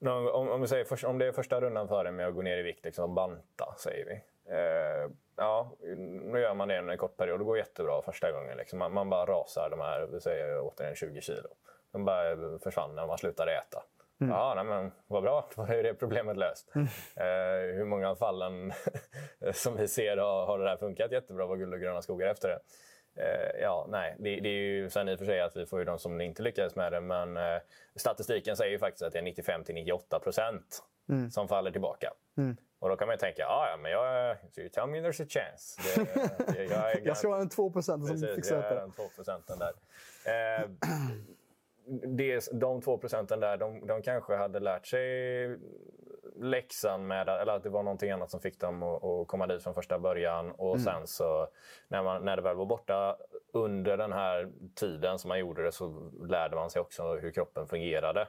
[0.00, 2.58] Om, om, vi säger, om det är första rundan för en med att gå ner
[2.58, 4.20] i vikt, liksom banta, säger vi.
[4.50, 7.40] Eh, ja, nu gör man det under en kort period.
[7.40, 8.56] Det går jättebra första gången.
[8.56, 8.78] Liksom.
[8.78, 11.48] Man, man bara rasar de här, vi säger återigen 20 kilo.
[11.92, 13.82] De bara försvann när man slutade äta.
[14.20, 14.32] Mm.
[14.32, 15.48] Ja, nej, men vad bra.
[15.56, 16.72] Då är det problemet löst.
[16.74, 16.86] Mm.
[17.16, 18.72] Eh, hur många fallen
[19.52, 22.48] som vi ser har, har det här funkat jättebra på guld och gröna skogar efter
[22.48, 22.58] det?
[23.22, 24.16] Eh, ja, nej.
[24.18, 26.20] Det, det, är ju sen i och för sig att vi får ju de som
[26.20, 27.00] inte lyckades med det.
[27.00, 27.60] Men eh,
[27.96, 31.30] statistiken säger ju faktiskt att det är 95 98 procent mm.
[31.30, 32.12] som faller tillbaka.
[32.78, 34.36] Och då kan man ju tänka, ah, ja men jag...
[34.56, 35.80] You tell me there's a chance.
[36.46, 38.62] Det, jag, jag, jag ska vara den 2 procenten som fixar det.
[38.62, 39.72] Jag är den 2 procenten där.
[40.24, 40.68] Eh,
[42.16, 45.58] det, de två procenten där, de, de kanske hade lärt sig
[46.36, 49.62] läxan med, eller att det var någonting annat som fick dem att, att komma dit
[49.62, 50.50] från första början.
[50.50, 50.84] Och mm.
[50.84, 51.48] sen så
[51.88, 53.16] när, man, när det väl var borta
[53.52, 57.66] under den här tiden som man gjorde det så lärde man sig också hur kroppen
[57.68, 58.28] fungerade.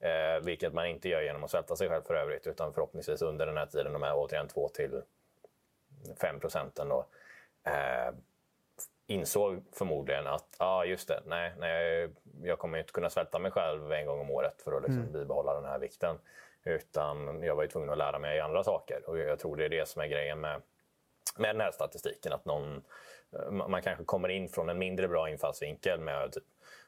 [0.00, 3.46] Eh, vilket man inte gör genom att svälta sig själv för övrigt utan förhoppningsvis under
[3.46, 5.02] den här tiden, de här återigen 2 till
[6.20, 6.88] 5 procenten.
[6.88, 7.06] Då,
[7.64, 8.14] eh,
[9.06, 12.08] insåg förmodligen att ah, just det, nej, nej,
[12.42, 15.12] jag kommer inte kunna svälta mig själv en gång om året för att liksom mm.
[15.12, 16.16] bibehålla den här vikten.
[16.64, 19.02] Utan jag var ju tvungen att lära mig andra saker.
[19.06, 20.62] Och jag tror det är det som är grejen med,
[21.38, 22.32] med den här statistiken.
[22.32, 22.82] Att någon,
[23.52, 26.44] man kanske kommer in från en mindre bra infallsvinkel med typ,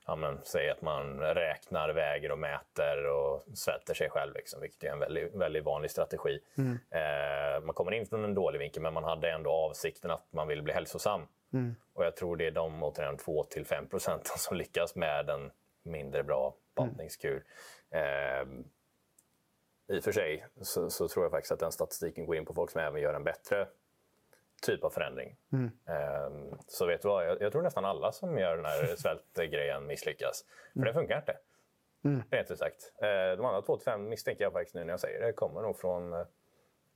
[0.06, 4.34] ja, men, säg att man räknar, väger och mäter och svälter sig själv.
[4.34, 6.40] Liksom, vilket är en väldigt, väldigt vanlig strategi.
[6.58, 6.78] Mm.
[6.90, 10.48] Eh, man kommer in från en dålig vinkel men man hade ändå avsikten att man
[10.48, 11.26] vill bli hälsosam.
[11.52, 11.74] Mm.
[11.92, 15.50] Och jag tror det är de återigen 2-5 procenten som lyckas med en
[15.82, 17.44] mindre bra bantningskur.
[17.90, 18.64] Mm.
[19.88, 22.44] Eh, I och för sig så, så, tror jag faktiskt att den statistiken går in
[22.44, 23.68] på folk som även gör en bättre
[24.66, 25.36] typ av förändring.
[25.52, 25.64] Mm.
[25.64, 29.86] Um, så vet du vad, jag, jag, tror nästan alla som gör den här svältgrejen
[29.86, 30.44] misslyckas.
[30.72, 30.86] För mm.
[30.86, 31.36] det funkar inte.
[32.04, 32.22] Mm.
[32.30, 32.92] Rent ut sagt.
[33.02, 35.62] Uh, de andra två till fem misstänker jag faktiskt nu när jag säger det kommer
[35.62, 36.24] nog från,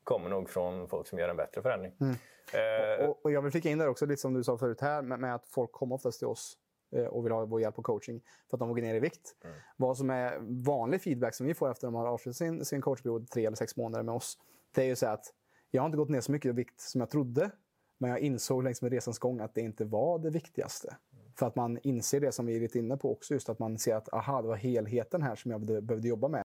[0.04, 1.92] kommer nog från folk som gör en bättre förändring.
[2.00, 2.14] Mm.
[2.54, 5.02] Uh, och, och, jag vill flika in där också, lite som du sa förut här,
[5.02, 6.58] med, med att folk kommer oftast till oss
[6.92, 9.36] Eh, och vill ha vår hjälp och coaching för att de går ner i vikt.
[9.44, 9.56] Mm.
[9.76, 12.80] Vad som är vanlig feedback som vi får efter att de har avslutat sin, sin
[12.80, 14.38] coachperiod tre eller sex månader med oss,
[14.74, 15.24] det är ju så att
[15.70, 17.50] jag har inte gått ner så mycket i vikt som jag trodde,
[17.98, 20.96] men jag insåg längs med resans gång att det inte var det viktigaste.
[21.12, 21.32] Mm.
[21.38, 23.78] För att man inser det som vi är lite inne på också, just att man
[23.78, 26.42] ser att aha, det var helheten här som jag behövde jobba med.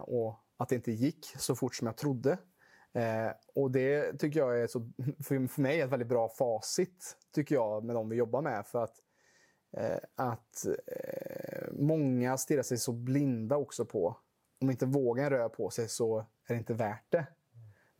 [0.00, 2.38] Och att det inte gick så fort som jag trodde.
[2.92, 4.90] Eh, och det tycker jag är så,
[5.24, 8.66] för, mig är ett väldigt bra facit, tycker jag, med de vi jobbar med.
[8.66, 9.02] För att
[9.76, 14.16] Eh, att eh, många stirrar sig så blinda också på
[14.60, 17.26] om inte vågen rör på sig så är det inte värt det.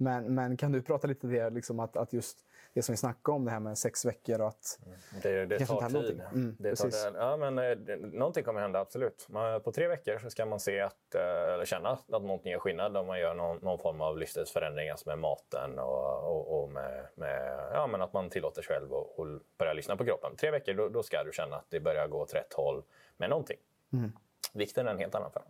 [0.00, 2.96] Men, men kan du prata lite om det, liksom att, att just det som vi
[2.96, 4.78] snackade om, det här med sex veckor och att...
[4.86, 4.98] Mm.
[5.22, 6.22] Det, det tar tid.
[6.32, 9.26] Mm, det tar, ja, men, eh, det, någonting kommer hända, absolut.
[9.28, 12.58] Man, på tre veckor så ska man se att, eh, eller känna att någonting gör
[12.58, 16.70] skillnad om man gör någon, någon form av livsstilsförändring alltså med maten och, och, och
[16.70, 19.26] med, med, ja, men att man tillåter sig själv och, och
[19.58, 20.36] börjar lyssna på kroppen.
[20.36, 22.82] Tre veckor, då, då, ska du känna att det börjar gå åt rätt håll
[23.16, 23.58] med någonting.
[23.92, 24.12] Mm.
[24.54, 25.46] Vikten är en helt annan fråga.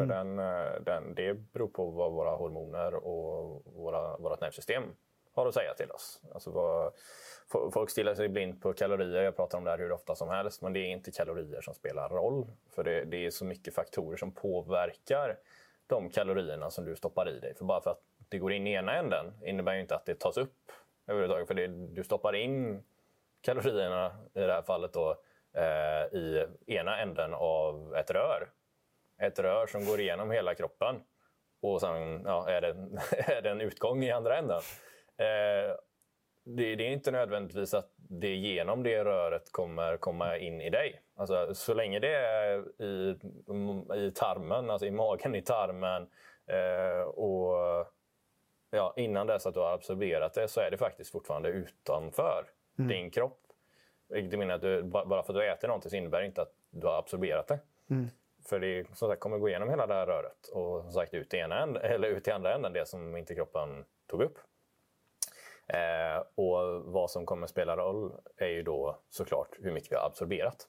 [0.00, 0.36] För mm.
[0.36, 4.82] den, eh, den, det beror på vad våra hormoner och våra, vårt nervsystem
[5.32, 6.22] har att säga till oss.
[6.34, 6.92] Alltså vad,
[7.72, 9.22] folk stillar sig blind på kalorier.
[9.22, 10.62] Jag pratar om det här hur ofta som helst.
[10.62, 12.46] Men det är inte kalorier som spelar roll.
[12.74, 15.38] För det, det är så mycket faktorer som påverkar
[15.86, 17.54] de kalorierna som du stoppar i dig.
[17.54, 20.20] För bara för att det går in i ena änden innebär ju inte att det
[20.20, 20.72] tas upp
[21.06, 21.48] överhuvudtaget.
[21.48, 22.82] För det, du stoppar in
[23.40, 25.10] kalorierna i det här fallet då,
[25.52, 28.48] eh, i ena änden av ett rör.
[29.20, 30.96] Ett rör som går igenom hela kroppen.
[31.62, 32.68] Och sen ja, är, det,
[33.32, 34.60] är det en utgång i andra änden.
[35.16, 35.76] Eh,
[36.44, 41.02] det, det, är inte nödvändigtvis att det genom det röret kommer komma in i dig.
[41.16, 43.18] Alltså, så länge det är i,
[43.96, 46.08] i tarmen, alltså i magen, i tarmen
[46.46, 47.86] eh, och
[48.70, 52.44] ja, innan dess att du har absorberat det så är det faktiskt fortfarande utanför
[52.78, 52.88] mm.
[52.88, 53.40] din kropp.
[54.08, 56.54] Det menar att du, bara för att du äter någonting så innebär det inte att
[56.70, 57.58] du har absorberat det.
[57.90, 58.08] Mm.
[58.50, 61.34] För det som sagt, kommer gå igenom hela det här röret och som sagt ut
[61.34, 64.38] i, ena änden, eller ut i andra änden, det som inte kroppen tog upp.
[65.66, 70.06] Eh, och vad som kommer spela roll är ju då såklart hur mycket vi har
[70.06, 70.68] absorberat.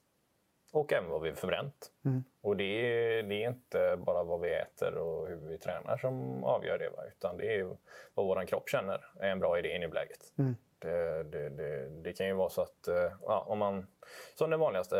[0.73, 1.91] Och även vad vi har förbränt.
[2.05, 2.23] Mm.
[2.41, 6.43] Och det är, det är, inte bara vad vi äter och hur vi tränar som
[6.43, 6.89] avgör det.
[6.89, 7.03] Va?
[7.07, 7.77] Utan det är
[8.13, 10.33] vad vår kropp känner är en bra idé i nuläget.
[10.37, 10.55] Mm.
[10.81, 13.87] Det, det, det, det, kan ju vara så att, eh, ja, om man,
[14.35, 14.95] som den vanligaste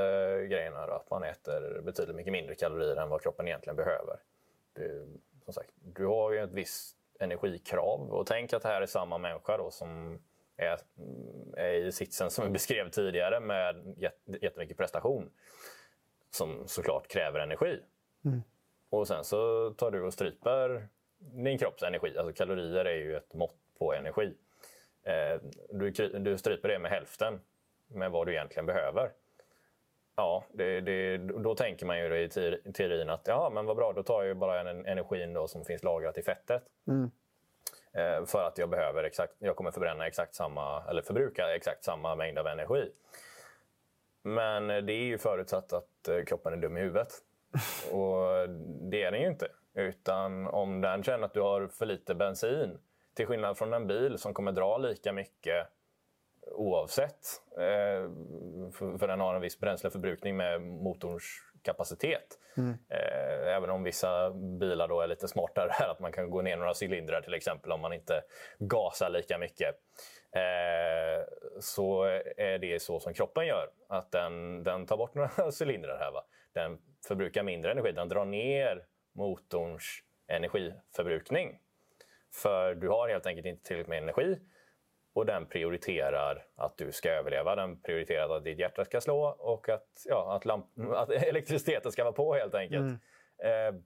[0.50, 4.20] grejen är, att man äter betydligt mycket mindre kalorier än vad kroppen egentligen behöver.
[4.74, 5.08] Det,
[5.44, 8.12] som sagt, du har ju ett visst energikrav.
[8.12, 10.20] Och tänk att det här är samma människa då som
[10.58, 10.80] är,
[11.58, 13.96] är i sitsen som vi beskrev tidigare med
[14.42, 15.30] jättemycket prestation.
[16.32, 17.80] Som såklart kräver energi.
[18.26, 18.42] Mm.
[18.90, 22.18] Och sen så tar du och stryper din kropps energi.
[22.18, 24.34] Alltså kalorier är ju ett mått på energi.
[25.04, 27.40] Eh, du, du stryper det med hälften
[27.88, 29.12] med vad du egentligen behöver.
[30.16, 32.30] Ja, det, det, då tänker man ju i
[32.74, 35.84] teorin att ja, men vad bra, då tar jag bara en energin då som finns
[35.84, 36.64] lagrat i fettet.
[36.88, 37.12] Mm.
[37.94, 42.16] Eh, för att jag behöver exakt, jag kommer förbränna exakt samma, eller förbruka exakt samma
[42.16, 42.92] mängd av energi.
[44.24, 47.14] Men det är ju förutsatt att eh, kroppen är dum i huvudet.
[47.92, 48.50] Och
[48.90, 49.48] det är den ju inte.
[49.74, 52.78] Utan om den känner att du har för lite bensin,
[53.16, 55.68] till skillnad från en bil som kommer dra lika mycket
[56.52, 57.42] oavsett.
[57.58, 58.10] Eh,
[58.72, 61.24] för, för den har en viss bränsleförbrukning med motorns
[61.62, 62.40] kapacitet.
[62.58, 62.70] Mm.
[62.90, 66.58] Eh, även om vissa bilar då är lite smartare här, att man kan gå ner
[66.58, 68.22] några cylindrar till exempel om man inte
[68.60, 69.76] gasar lika mycket.
[70.36, 71.26] Eh,
[71.60, 72.04] så
[72.38, 73.70] är det så som kroppen gör.
[73.90, 76.12] Att den, den tar bort några cylindrar här.
[76.12, 76.24] Va?
[76.54, 77.92] Den förbrukar mindre energi.
[77.92, 81.60] Den drar ner motorns energiförbrukning.
[82.34, 84.40] För du har helt enkelt inte tillräckligt med energi
[85.14, 87.56] och den prioriterar att du ska överleva.
[87.56, 92.04] Den prioriterar att ditt hjärta ska slå och att, ja, att, lamp- att elektriciteten ska
[92.04, 93.00] vara på helt enkelt.
[93.44, 93.76] Mm.
[93.76, 93.82] Eh,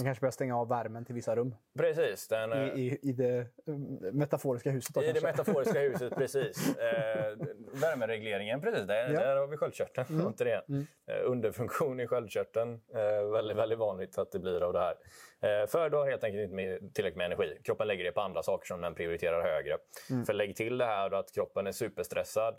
[0.00, 1.54] man kanske börjar stänga av värmen till vissa rum.
[1.78, 2.28] Precis.
[2.28, 3.74] Den, I, i, I det eh,
[4.12, 4.94] metaforiska huset.
[4.94, 5.20] Då, I kanske.
[5.20, 6.76] det metaforiska huset, precis.
[6.78, 7.36] Eh,
[7.72, 8.86] värmeregleringen, precis.
[8.86, 9.20] Där, ja.
[9.20, 10.06] där har vi sköldkörteln.
[10.10, 10.26] Mm.
[10.26, 10.62] Återigen.
[10.68, 10.86] Mm.
[11.06, 12.80] Eh, underfunktion i sköldkörteln.
[12.94, 14.94] Eh, väldigt, väldigt vanligt att det blir av det här.
[15.40, 17.58] Eh, för du har helt enkelt inte med, tillräckligt med energi.
[17.64, 19.76] Kroppen lägger det på andra saker som den prioriterar högre.
[20.10, 20.24] Mm.
[20.24, 22.54] För lägg till det här att kroppen är superstressad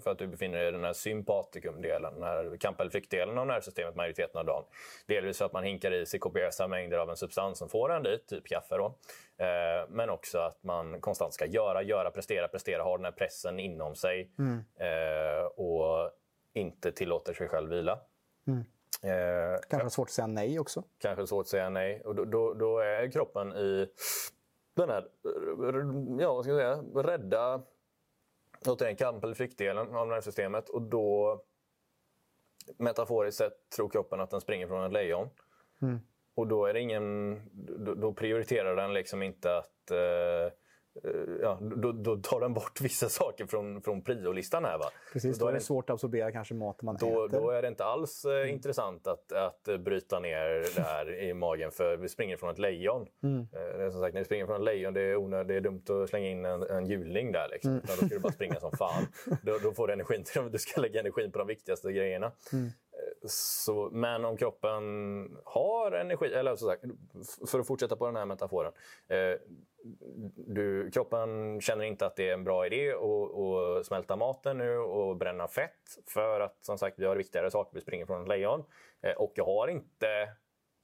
[0.00, 3.46] för att du befinner dig i den här sympatikumdelen, den här kamp eller flyktdelen av
[3.46, 4.64] nervsystemet majoriteten av dagen.
[5.06, 8.02] Delvis för att man hinkar i sig kopiösa mängder av en substans som får en
[8.02, 8.76] dit, typ kaffe.
[8.76, 8.86] Då.
[9.36, 13.60] Eh, men också att man konstant ska göra, göra, prestera, prestera, ha den här pressen
[13.60, 14.64] inom sig mm.
[14.76, 16.10] eh, och
[16.52, 17.98] inte tillåter sig själv vila.
[18.46, 18.64] Mm.
[19.02, 20.82] Eh, kanske svårt att säga nej också.
[20.98, 22.02] Kanske svårt att säga nej.
[22.04, 23.88] Och då, då, då är kroppen i
[24.74, 25.08] den här
[26.18, 27.62] ja, vad ska jag säga, rädda
[28.68, 30.68] återigen kamp eller flyktdelen av nervsystemet.
[30.68, 31.40] Och då,
[32.78, 35.28] metaforiskt sett, tror kroppen att den springer från ett lejon.
[35.82, 35.98] Mm.
[36.34, 37.40] Och då, är ingen,
[37.84, 40.52] då, då prioriterar den liksom inte att Eh,
[41.40, 44.64] ja, då, då, tar den bort vissa saker från, från priolistan.
[44.64, 44.90] Här, va?
[45.12, 47.40] Precis, då, då är det svårt att absorbera kanske mat man då, äter.
[47.40, 48.48] Då är det inte alls eh, mm.
[48.48, 53.06] intressant att, att bryta ner det här i magen för vi springer från ett lejon.
[53.22, 53.46] Mm.
[53.52, 55.84] Eh, som sagt, när vi springer från ett lejon det är, onöd, det är dumt
[55.88, 57.48] att slänga in en, en hjuling där.
[57.48, 57.70] Liksom.
[57.70, 57.82] Mm.
[57.86, 59.06] Då ska du bara springa som fan.
[59.42, 62.32] då, då får du energin till Du ska lägga energin på de viktigaste grejerna.
[62.52, 62.70] Mm.
[63.26, 64.82] Så, men om kroppen
[65.44, 66.84] har energi, eller så sagt,
[67.50, 68.72] för att fortsätta på den här metaforen.
[69.08, 69.38] Eh,
[70.46, 75.16] du, kroppen känner inte att det är en bra idé att, smälta maten nu och
[75.16, 78.64] bränna fett för att som sagt vi har viktigare saker, vi springer från ett lejon.
[79.02, 80.28] Eh, och jag har inte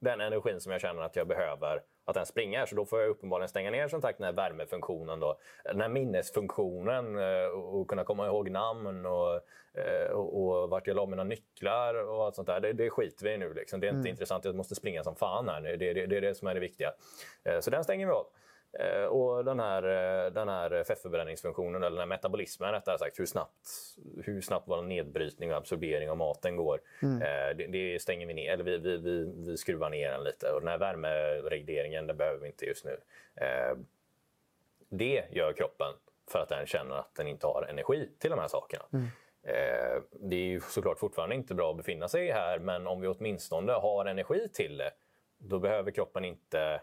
[0.01, 2.67] den energin som jag känner att jag behöver att den springer.
[2.67, 5.21] Så då får jag uppenbarligen stänga ner som sagt den här värmefunktionen.
[5.21, 5.39] Då.
[5.65, 9.35] Den här minnesfunktionen eh, och kunna komma ihåg namn och,
[9.81, 12.61] eh, och, och vart jag la mina nycklar och allt sånt där.
[12.61, 13.55] Det, det skiter vi i nu.
[13.55, 13.81] Liksom.
[13.81, 14.11] Det är inte mm.
[14.11, 14.45] intressant.
[14.45, 15.61] Jag måste springa som fan här.
[15.61, 16.93] Det, det, det är det som är det viktiga.
[17.61, 18.27] Så den stänger vi av.
[18.79, 23.27] Eh, och den här, eh, den här fettförbränningsfunktionen, eller den här metabolismen rättare sagt, hur
[23.27, 23.69] snabbt,
[24.25, 26.81] hur snabbt vår nedbrytning och absorbering av maten går.
[27.03, 27.23] Mm.
[27.23, 30.51] Eh, det, det, stänger vi ner, eller vi, vi, vi, vi skruvar ner den lite.
[30.53, 33.01] Och den här värmeregleringen, den behöver vi inte just nu.
[34.89, 35.95] Det gör kroppen
[36.31, 38.85] för att den känner att den inte har energi till de här sakerna.
[38.93, 39.07] Mm.
[40.13, 43.73] Det är ju såklart fortfarande inte bra att befinna sig här, men om vi åtminstone
[43.73, 44.91] har energi till det,
[45.39, 46.81] då behöver kroppen inte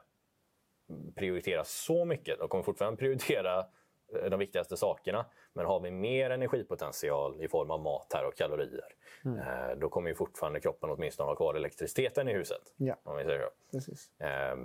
[1.16, 2.40] prioritera så mycket.
[2.40, 5.26] De kommer fortfarande prioritera eh, de viktigaste sakerna.
[5.54, 8.94] Men har vi mer energipotential i form av mat här och kalorier,
[9.26, 9.40] mm.
[9.40, 12.62] eh, då kommer ju fortfarande kroppen åtminstone ha kvar elektriciteten i huset.
[12.78, 12.96] Ja.
[13.04, 13.50] Om vi säger.
[13.72, 14.12] Precis.
[14.20, 14.58] Eh,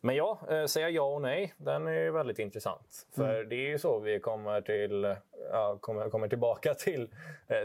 [0.00, 3.06] men ja, eh, säga ja och nej, den är väldigt intressant.
[3.14, 3.48] För mm.
[3.48, 5.16] det är ju så vi kommer, till,
[5.50, 7.14] ja, kommer, kommer tillbaka till,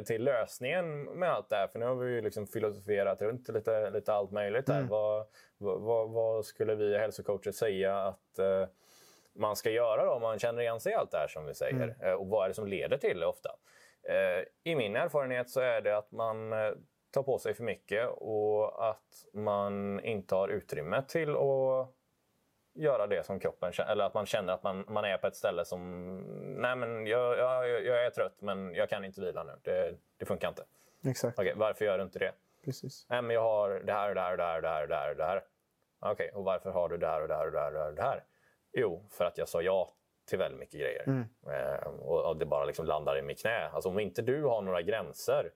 [0.06, 1.67] till lösningen med allt det här.
[1.67, 4.78] För nu har vi ju liksom filosoferat runt lite, lite allt möjligt här.
[4.78, 4.89] Mm.
[4.89, 5.25] Vad,
[5.59, 8.67] vad, vad, skulle vi hälsocoacher säga att eh,
[9.33, 11.53] man ska göra då om man känner igen sig i allt det här som vi
[11.53, 11.83] säger?
[11.83, 12.01] Mm.
[12.01, 13.49] Eh, och vad är det som leder till det ofta?
[14.03, 16.71] Eh, I min erfarenhet så är det att man eh,
[17.11, 21.93] tar på sig för mycket och att man inte har utrymme till att
[22.73, 23.91] göra det som kroppen känner.
[23.91, 26.17] Eller att man känner att man, man är på ett ställe som...
[26.57, 29.53] Nej, men jag, jag, jag är trött, men jag kan inte vila nu.
[29.61, 30.63] Det, det funkar inte.
[31.05, 31.39] Exakt.
[31.39, 32.31] Okej, varför gör du inte det?
[32.69, 33.05] Precis.
[33.10, 34.82] Nej, men jag har det här och det här och det här och det här
[34.82, 35.12] och det här.
[35.12, 35.43] Och det här.
[35.99, 37.93] Okej, okay, och varför har du det här och det här och det här och
[37.95, 38.23] det här?
[38.73, 39.89] Jo, för att jag sa ja
[40.29, 41.03] till väldigt mycket grejer.
[41.08, 41.25] Mm.
[41.47, 43.69] Eh, och, och, det bara liksom landar i mitt knä.
[43.73, 45.51] Alltså, om inte du har några gränser,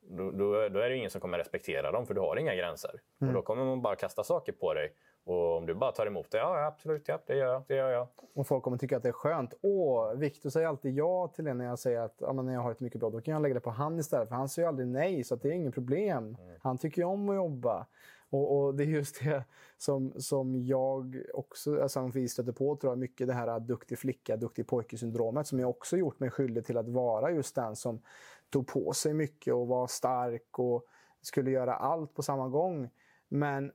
[0.00, 3.00] då, då, då, är det ingen som kommer respektera dem, för du har inga gränser.
[3.20, 3.28] Mm.
[3.28, 4.94] Och Då kommer man bara kasta saker på dig.
[5.26, 7.62] Och om du bara tar emot det, ja absolut, ja, det gör jag.
[7.68, 8.08] Det gör jag.
[8.34, 9.54] Och folk kommer tycka att det är skönt.
[9.62, 12.60] Åh, Viktor säger alltid ja till det när jag säger att ja, men när jag
[12.60, 14.28] har ett mycket bra, då kan jag lägga det på han istället.
[14.28, 16.36] För han säger aldrig nej, så det är inget problem.
[16.40, 16.56] Mm.
[16.62, 17.86] Han tycker ju om att jobba.
[18.30, 19.44] Och, och, det är just det
[19.78, 23.98] som, som jag också, alltså, som vi stöter på, tror jag, mycket det här duktig
[23.98, 28.02] flicka, duktig pojke-syndromet som jag också gjort mig skyldig till att vara just den som
[28.50, 30.84] tog på sig mycket och var stark och
[31.22, 32.90] skulle göra allt på samma gång.
[33.28, 33.72] Men,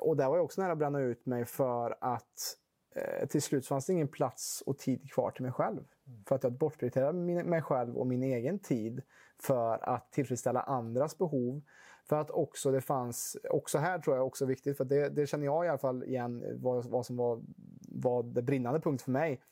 [0.00, 2.56] och där var jag också nära att bränna ut mig för att
[2.94, 5.84] eh, till slut fanns det ingen plats och tid kvar till mig själv.
[6.06, 6.24] Mm.
[6.24, 9.02] För att jag bortprioriterade mig själv och min egen tid
[9.42, 11.62] för att tillfredsställa andras behov
[12.08, 15.44] för att också det fanns, också här tror jag också viktigt, för det, det känner
[15.44, 17.42] jag i alla fall igen vad, vad som var,
[17.88, 19.42] var det brinnande punkt för mig.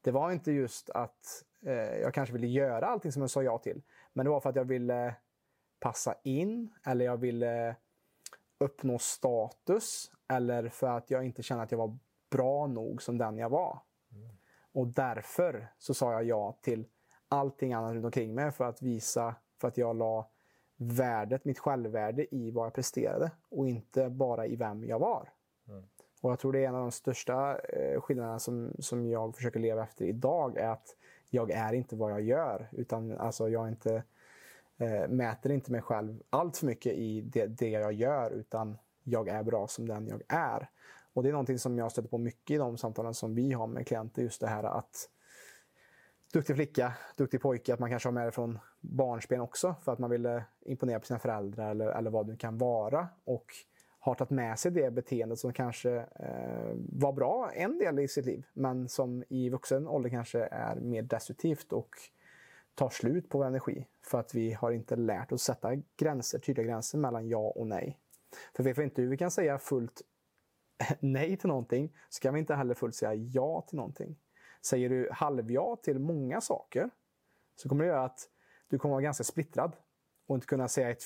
[0.00, 3.58] Det var inte just att eh, jag kanske ville göra allting som jag sa ja
[3.58, 3.82] till.
[4.12, 5.14] Men det var för att jag ville
[5.80, 7.76] passa in eller jag ville
[8.60, 11.98] uppnå status eller för att jag inte kände att jag var
[12.30, 13.78] bra nog som den jag var.
[14.12, 14.28] Mm.
[14.72, 16.86] Och därför så sa jag ja till
[17.28, 20.30] allting annat runt omkring mig för att visa, för att jag la
[20.76, 25.28] värdet, mitt självvärde i vad jag presterade och inte bara i vem jag var.
[25.68, 25.84] Mm.
[26.20, 29.60] Och jag tror det är en av de största eh, skillnaderna som, som jag försöker
[29.60, 30.96] leva efter idag är att
[31.28, 32.68] jag är inte vad jag gör.
[32.72, 34.02] Utan alltså jag inte,
[34.80, 39.28] eh, mäter inte mig själv allt för mycket i det, det jag gör utan jag
[39.28, 40.68] är bra som den jag är.
[41.12, 43.66] Och det är någonting som jag stöter på mycket i de samtalen som vi har
[43.66, 44.22] med klienter.
[44.22, 45.08] Just det här att
[46.32, 49.98] duktig flicka, duktig pojke, att man kanske har med det från barnsben också för att
[49.98, 53.08] man ville imponera på sina föräldrar eller, eller vad det nu kan vara.
[53.24, 53.46] Och
[54.00, 58.26] har tagit med sig det beteendet som kanske eh, var bra en del i sitt
[58.26, 61.96] liv men som i vuxen ålder kanske är mer destruktivt och
[62.74, 66.66] tar slut på vår energi för att vi har inte lärt oss sätta gränser, tydliga
[66.66, 67.98] gränser mellan ja och nej.
[68.56, 70.02] För vet vi inte hur vi kan säga fullt
[71.00, 74.16] nej till någonting så kan vi inte heller fullt säga ja till någonting.
[74.62, 76.90] Säger du halvja till många saker
[77.56, 78.28] så kommer det göra att
[78.68, 79.76] du kommer vara ganska splittrad
[80.26, 81.02] och inte kunna säga ett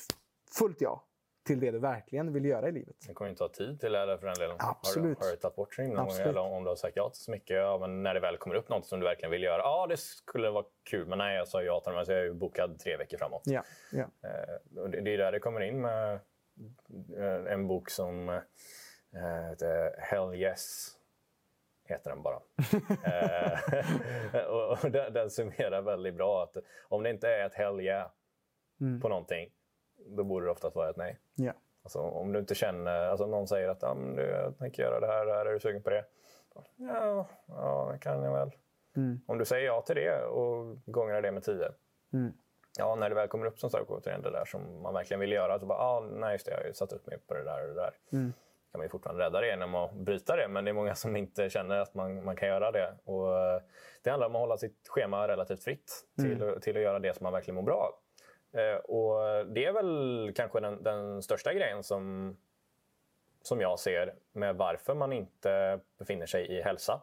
[0.59, 1.05] fullt ja
[1.45, 2.97] till det du verkligen vill göra i livet.
[3.07, 4.57] Det kommer inte ha tid till det för den delen.
[4.59, 5.19] Absolut.
[5.19, 6.11] Har, har du tagit bort det gång?
[6.11, 7.57] Eller om du har sagt ja till så mycket.
[7.57, 9.59] Ja, men när det väl kommer upp något som du verkligen vill göra.
[9.59, 11.07] Ja, det skulle vara kul.
[11.07, 12.07] Men nej, jag sa ja till det.
[12.07, 13.43] Så jag är bokad tre veckor framåt.
[13.45, 14.03] Ja, ja.
[14.03, 16.15] Eh, det är där det kommer in med
[17.17, 18.41] eh, en bok som eh,
[19.51, 20.95] heter Hell Yes
[21.89, 22.37] heter den bara.
[24.49, 26.57] och den, den summerar väldigt bra att
[26.89, 28.11] om det inte är ett hell yeah
[28.81, 29.01] mm.
[29.01, 29.51] på någonting
[30.07, 31.19] då borde det oftast vara ett nej.
[31.35, 31.53] Ja.
[31.83, 35.07] Alltså, om du inte känner, alltså någon säger att ah, du, jag tänker göra det
[35.07, 36.05] här, är du sugen på det?
[36.77, 38.51] Ja, ja det kan jag väl.
[38.97, 39.21] Mm.
[39.27, 41.69] Om du säger ja till det och gångrar det med tio.
[42.13, 42.33] Mm.
[42.79, 45.33] Ja, när det väl kommer upp som sagt återigen det där som man verkligen vill
[45.33, 45.59] göra.
[45.59, 47.63] Så bara, ah, nej just det, jag har ju satt upp mig på det där
[47.63, 47.91] och det där.
[48.13, 48.33] Mm.
[48.73, 50.49] kan man ju fortfarande rädda det genom att bryta det.
[50.49, 52.95] Men det är många som inte känner att man, man kan göra det.
[53.05, 53.61] Och, eh,
[54.03, 56.61] det handlar om att hålla sitt schema relativt fritt till, mm.
[56.61, 58.04] till att göra det som man verkligen mår bra av.
[58.55, 62.37] Eh, och det är väl kanske den, den, största grejen som,
[63.43, 67.03] som jag ser med varför man inte befinner sig i hälsa.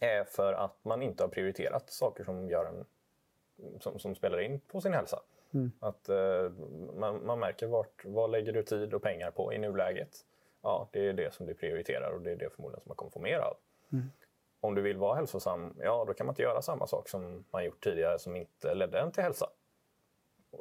[0.00, 2.84] är för att man inte har prioriterat saker som, gör en,
[3.80, 5.20] som, som spelar in på sin hälsa.
[5.54, 5.72] Mm.
[5.80, 6.50] Att uh,
[6.94, 10.24] man, man, märker vart, vad lägger du tid och pengar på i nuläget?
[10.62, 13.10] Ja, det är det som du prioriterar och det är det förmodligen som man kommer
[13.10, 13.56] få mer av.
[13.92, 14.10] Mm.
[14.60, 17.64] Om du vill vara hälsosam, ja då kan man inte göra samma sak som man
[17.64, 19.46] gjort tidigare som inte ledde en till hälsa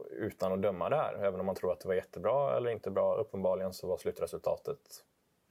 [0.10, 1.14] utan att döma det här.
[1.14, 3.16] Även om man tror att det var jättebra eller inte bra.
[3.16, 4.80] Uppenbarligen så var slutresultatet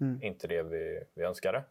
[0.01, 0.22] mm.
[0.22, 1.64] inte det vi, vi önskade.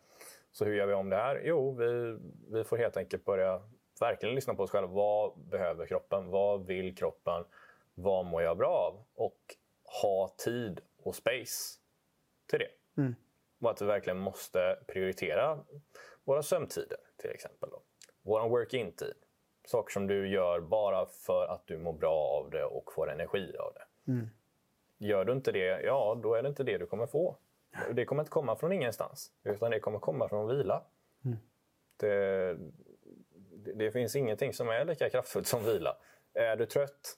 [0.52, 1.42] Så hur gör vi om det här?
[1.46, 2.18] Jo, vi,
[2.52, 3.62] vi får helt enkelt börja
[4.00, 4.88] verkligen lyssna på oss själva.
[4.88, 6.30] Vad behöver kroppen?
[6.30, 7.46] Vad vill kroppen?
[7.94, 9.06] Vad mår jag bra av?
[9.16, 9.56] Och
[10.02, 11.80] ha tid och space
[12.50, 13.02] till det.
[13.02, 13.16] Mm.
[13.62, 15.66] Och att vi verkligen måste prioritera
[16.24, 17.70] våra sömntider till exempel.
[17.70, 17.82] Då.
[18.22, 19.16] Vår work-in-tid
[19.66, 23.56] saker som du gör bara för att du mår bra av det och får energi
[23.58, 24.12] av det.
[24.12, 24.30] Mm.
[24.98, 27.38] Gör du inte det, ja då är det inte det du kommer få.
[27.92, 30.84] Det kommer inte komma från ingenstans, utan det kommer komma från vila.
[31.26, 31.38] Mm.
[31.98, 32.58] Det,
[33.76, 35.98] det, finns ingenting som är lika kraftfullt som vila.
[36.34, 37.18] Är du trött,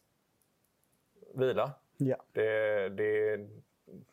[1.34, 1.72] vila.
[1.98, 2.16] Ja.
[2.32, 3.40] Det, det,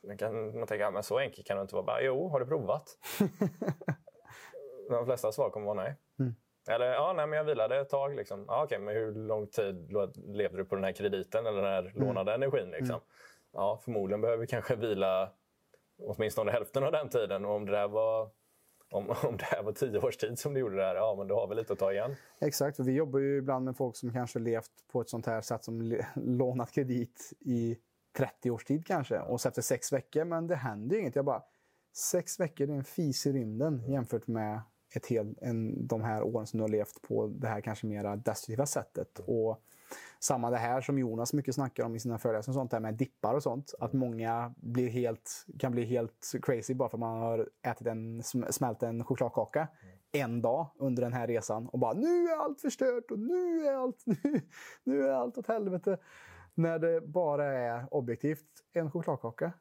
[0.01, 1.85] man kan man tänka, men så enkelt kan det inte vara.
[1.85, 2.99] Bara, jo, har du provat?
[4.89, 5.97] De flesta svar kommer vara nej.
[6.19, 6.35] Mm.
[6.69, 8.17] Eller ja, nej, men jag vilade ett tag.
[8.17, 8.45] Liksom.
[8.49, 9.93] Ja, okay, men hur lång tid
[10.27, 12.07] levde du på den här krediten eller den här mm.
[12.07, 12.71] lånade energin?
[12.71, 12.95] Liksom?
[12.95, 13.01] Mm.
[13.53, 15.31] Ja, förmodligen behöver vi kanske vila
[15.99, 17.45] åtminstone hälften av den tiden.
[17.45, 18.31] Och om det där var
[18.93, 21.29] om, om det här var tio års tid som du gjorde det här, ja men
[21.29, 22.17] då har vi lite att ta igen.
[22.41, 25.41] Exakt, för vi jobbar ju ibland med folk som kanske levt på ett sånt här
[25.41, 27.79] sätt som lånat kredit i
[28.17, 29.19] 30 års tid kanske.
[29.19, 31.17] Och så efter sex veckor, men det händer ju inget.
[31.17, 31.43] Jag bara,
[31.97, 34.61] sex veckor är en fis i rymden jämfört med
[34.95, 38.17] ett hel, en, de här åren som du har levt på det här kanske mera
[38.17, 39.19] destruktiva sättet.
[39.19, 39.63] Och
[40.21, 43.35] samma det här som Jonas mycket snackar om i sina föreläsningar, sånt där med dippar
[43.35, 43.75] och sånt.
[43.81, 48.23] Att många blir helt, kan bli helt crazy bara för att man har ätit en,
[48.53, 49.69] smält en chokladkaka
[50.13, 53.75] en dag under den här resan och bara nu är allt förstört och nu är
[53.75, 54.41] allt, nu,
[54.85, 55.99] nu är allt åt helvete.
[56.55, 59.53] När det bara är objektivt en chokladkaka.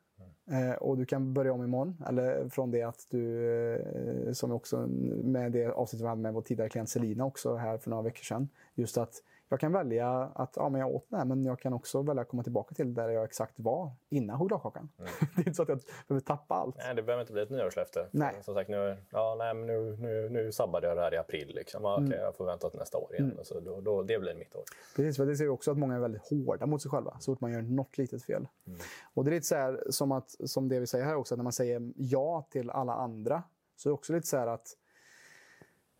[0.52, 2.04] Eh, och du kan börja om imorgon.
[2.08, 3.46] Eller från det att du,
[3.76, 4.88] eh, som också
[5.24, 8.24] med det avsnittet vi hade med vår tidigare klient Selina också här för några veckor
[8.24, 8.50] sedan.
[8.76, 9.14] Just att
[9.52, 12.22] jag kan välja att ja, men jag åt den här, men jag kan också välja
[12.22, 14.90] att komma tillbaka till där jag exakt var innan chokladkakan.
[15.00, 15.12] Mm.
[15.36, 16.76] det är inte så att jag behöver tappa allt.
[16.78, 18.08] Nej, det behöver inte bli ett nyårslöfte.
[18.12, 18.36] Nej.
[18.42, 21.56] Som sagt, nu, ja, nej, men nu, nu, nu sabbade jag det här i april.
[21.56, 21.84] Liksom.
[21.84, 22.12] Ja, mm.
[22.12, 23.32] jag får vänta till nästa år igen.
[23.32, 23.46] Mm.
[23.46, 24.64] Så då, då, det blir mitt år.
[24.96, 27.42] Precis, för det ser också att många är väldigt hårda mot sig själva så fort
[27.42, 28.48] man gör något litet fel.
[28.68, 28.80] Mm.
[29.14, 31.44] Och det är lite så här, som, att, som det vi säger här också, när
[31.44, 33.44] man säger ja till alla andra
[33.76, 34.78] så är det också lite så här att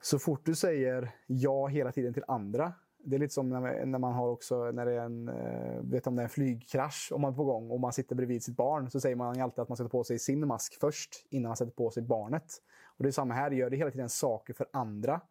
[0.02, 2.74] så fort du säger ja hela tiden till andra
[3.04, 6.08] det är lite som när, när man har också, när det är en, eh, vet
[6.08, 8.56] om det är en flygkrasch om man är på gång och man sitter bredvid sitt
[8.56, 11.58] barn så säger man alltid att man sätter på sig sin mask först innan man
[11.58, 12.54] sätter på sig barnet.
[12.98, 15.22] Och det är samma här, gör det hela tiden saker för andra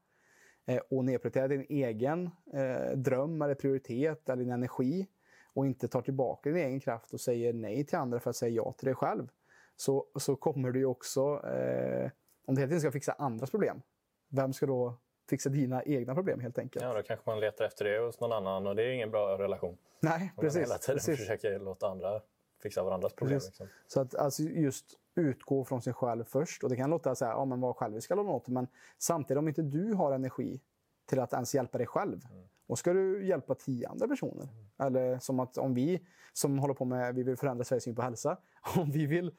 [0.66, 5.06] eh, och nedprioriterar din egen eh, dröm eller prioritet eller din energi
[5.54, 8.54] och inte tar tillbaka din egen kraft och säger nej till andra för att säga
[8.54, 9.28] ja till dig själv.
[9.76, 12.10] Så, så kommer du ju också, eh,
[12.46, 13.82] om du hela tiden ska fixa andras problem,
[14.28, 14.98] vem ska då
[15.30, 16.84] fixa dina egna problem helt enkelt.
[16.84, 19.38] Ja, då kanske man letar efter det hos någon annan och det är ingen bra
[19.38, 19.76] relation.
[20.00, 20.56] Nej, Om precis.
[20.56, 21.18] man hela tiden precis.
[21.18, 22.20] försöker låta andra
[22.62, 23.40] fixa varandras problem.
[23.44, 23.66] Liksom.
[23.86, 26.62] Så att alltså just utgå från sig själv först.
[26.62, 28.48] Och det kan låta så här, ja men var självisk eller något.
[28.48, 28.66] Men
[28.98, 30.60] samtidigt om inte du har energi
[31.06, 32.20] till att ens hjälpa dig själv.
[32.66, 34.48] Och ska du hjälpa tio andra personer.
[34.78, 38.02] Eller som att om vi som håller på med, vi vill förändra Sveriges syn på
[38.02, 38.36] hälsa.
[38.76, 39.34] Om vi vill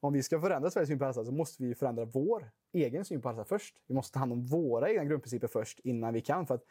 [0.00, 3.22] om vi ska förändra Sveriges syn på hälsa så måste vi förändra vår egen syn
[3.22, 3.76] på hälsa först.
[3.86, 6.46] Vi måste ta hand om våra egna grundprinciper först innan vi kan.
[6.46, 6.62] För att,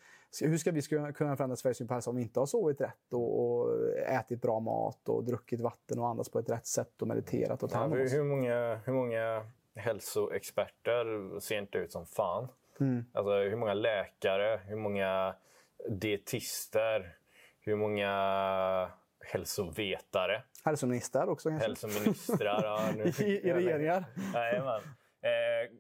[0.42, 3.14] hur ska vi kunna förändra Sveriges syn på hälsa om vi inte har sovit rätt
[3.14, 7.08] och, och ätit bra mat och druckit vatten och andats på ett rätt sätt och
[7.08, 9.46] mediterat och ta Ja, hur, många, hur många
[9.76, 12.48] hälsoexperter ser inte ut som fan?
[12.80, 13.06] Mm.
[13.14, 15.36] Alltså, hur många läkare, hur många
[15.90, 17.18] dietister,
[17.60, 18.92] hur många
[19.28, 21.68] hälsovetare, Hälsominister också kanske?
[21.68, 22.64] hälsoministrar.
[22.64, 24.04] ja, nu I, I regeringar?
[24.34, 24.82] Jajamän.
[25.22, 25.72] Eh,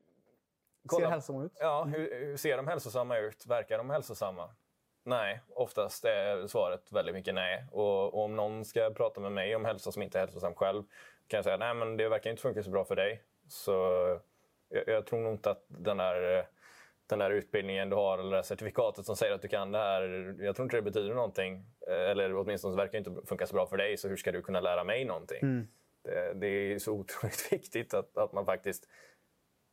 [0.97, 1.57] Ser hälsosamma ut?
[1.59, 3.45] ja, hur, hur ser de hälsosamma ut?
[3.47, 4.49] Verkar de hälsosamma?
[5.03, 7.65] Nej, oftast är svaret väldigt mycket nej.
[7.71, 10.83] Och, och om någon ska prata med mig om hälsa som inte är hälsosam själv
[11.27, 13.23] kan jag säga nej men det verkar inte funka så bra för dig.
[13.47, 13.71] Så
[14.69, 16.45] jag, jag tror nog inte att den där, eh,
[17.09, 19.77] den där utbildningen du har eller det där certifikatet som säger att du kan det
[19.77, 21.65] här, jag tror inte det betyder någonting.
[21.87, 24.31] Eh, Eller åtminstone så verkar det inte funka så bra för dig, så hur ska
[24.31, 25.39] du kunna lära mig någonting?
[26.03, 28.87] Det, det är så otroligt viktigt att, att man faktiskt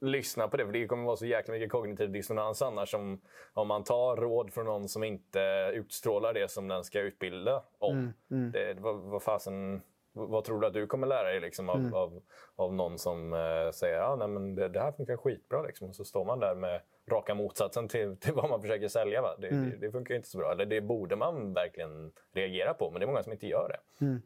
[0.00, 0.64] lyssnar på det.
[0.66, 3.20] För det kommer vara så jäkla mycket kognitiv dissonans annars om,
[3.52, 8.12] om man tar råd från någon som inte utstrålar det som den ska utbilda om.
[8.52, 12.22] Det, vad, vad, fasen, vad tror du att du kommer lära dig liksom, av, av,
[12.56, 15.62] av någon som eh, säger nej, men det, det här funkar skitbra.
[15.62, 15.88] Liksom.
[15.88, 16.80] Och så står man där med
[17.10, 19.22] raka motsatsen till, till vad man försöker sälja.
[19.22, 19.36] Va?
[19.38, 20.52] Det, det, det funkar inte så bra.
[20.52, 24.20] Eller det borde man verkligen reagera på, men det är många som inte gör det.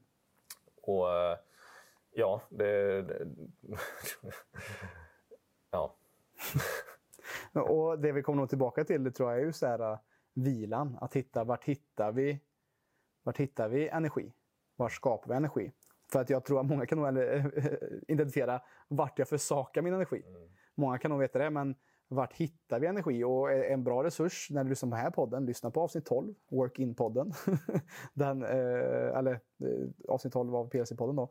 [0.83, 1.39] Och eh,
[2.12, 3.03] ja, det...
[3.03, 3.27] det
[5.70, 5.97] ja.
[7.62, 9.99] Och det vi kommer nog tillbaka till det tror jag är just det här uh,
[10.35, 10.99] vilan.
[11.01, 12.41] Att hitta vart hittar vi,
[13.22, 14.33] vart hittar vi energi?
[14.77, 15.72] Var skapar vi energi?
[16.12, 17.45] För att jag tror att många kan nog eh,
[18.09, 20.22] identifiera vart jag försakar min energi.
[20.74, 21.74] Många kan nog veta det, men
[22.09, 23.25] vart hittar vi energi?
[23.25, 26.35] Och en bra resurs när du lyssnar på den här podden, lyssna på avsnitt 12,
[26.51, 27.33] Work In-podden.
[28.15, 31.31] Den, eh, eller eh, avsnitt 12 av PLC-podden då.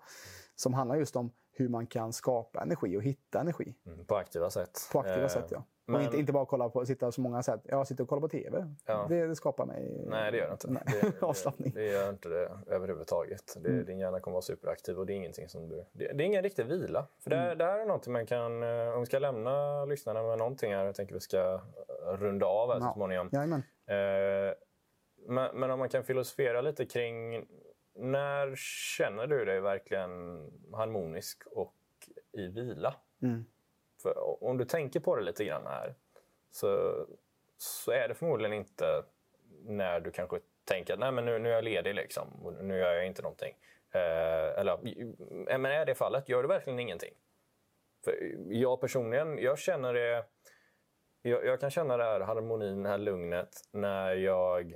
[0.56, 3.76] Som handlar just om hur man kan skapa energi och hitta energi.
[3.86, 4.90] Mm, På aktiva sätt.
[4.92, 5.64] På aktiva Eh, sätt, ja.
[5.86, 7.62] Men- Och inte, inte bara kolla på, sitta så många sätt.
[7.64, 8.66] Jag sitter och kollar på TV.
[8.86, 9.06] Ja.
[9.10, 10.68] Det, det skapar mig Nej, det gör det inte.
[10.72, 11.72] Nej, Det, avslappning.
[11.76, 13.58] det, gör inte det överhuvudtaget.
[13.64, 13.86] Det, Mm.
[13.86, 15.86] Din hjärna kommer vara superaktiv och det är ingenting som du...
[15.92, 17.08] Det, är ingen riktig vila.
[17.20, 17.58] För det, Mm.
[17.58, 18.64] det här är någonting man kan...
[18.64, 20.86] eh, Om vi ska lämna lyssnarna med någonting här.
[20.86, 23.30] Jag tänker vi ska eh, runda av här så småningom.
[23.32, 23.64] Jajamän.
[23.88, 24.54] Eh,
[25.28, 27.46] men, men om man kan filosofera lite kring
[27.96, 28.54] när
[28.98, 30.10] känner du dig verkligen
[30.74, 31.74] harmonisk och
[32.32, 32.96] i vila?
[33.22, 33.46] Mm.
[34.06, 35.96] För om du tänker på det lite grann här
[36.52, 36.94] så,
[37.58, 39.04] så är det förmodligen inte
[39.64, 42.78] när du kanske tänker att Nej, men nu, nu är jag ledig liksom, och nu
[42.78, 43.56] gör jag inte någonting.
[43.92, 44.74] Eh, eller,
[45.52, 47.14] eh, men är det fallet, gör du verkligen ingenting?
[48.04, 50.26] För jag personligen, jag känner det...
[51.22, 54.76] Jag, jag kan känna det här harmonin, det här lugnet när jag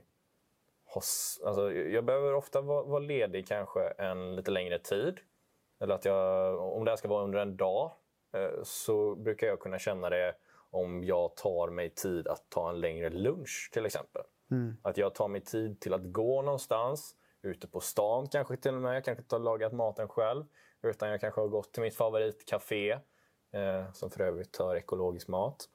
[0.85, 1.03] har...
[1.45, 5.19] Alltså, jag behöver ofta vara, vara ledig kanske en lite längre tid.
[5.79, 7.91] Eller att jag, om det här ska vara under en dag
[8.63, 10.35] så brukar jag kunna känna det
[10.71, 14.21] om jag tar mig tid att ta en längre lunch till exempel.
[14.81, 18.81] Att jag tar mig tid till att gå någonstans, ute på stan kanske till och
[18.81, 18.95] med.
[18.95, 20.45] Jag kanske inte har lagat maten själv.
[20.81, 22.99] Utan jag kanske har gått till mitt favoritcafé.
[23.51, 25.69] Eh, som för övrigt har ekologisk mat.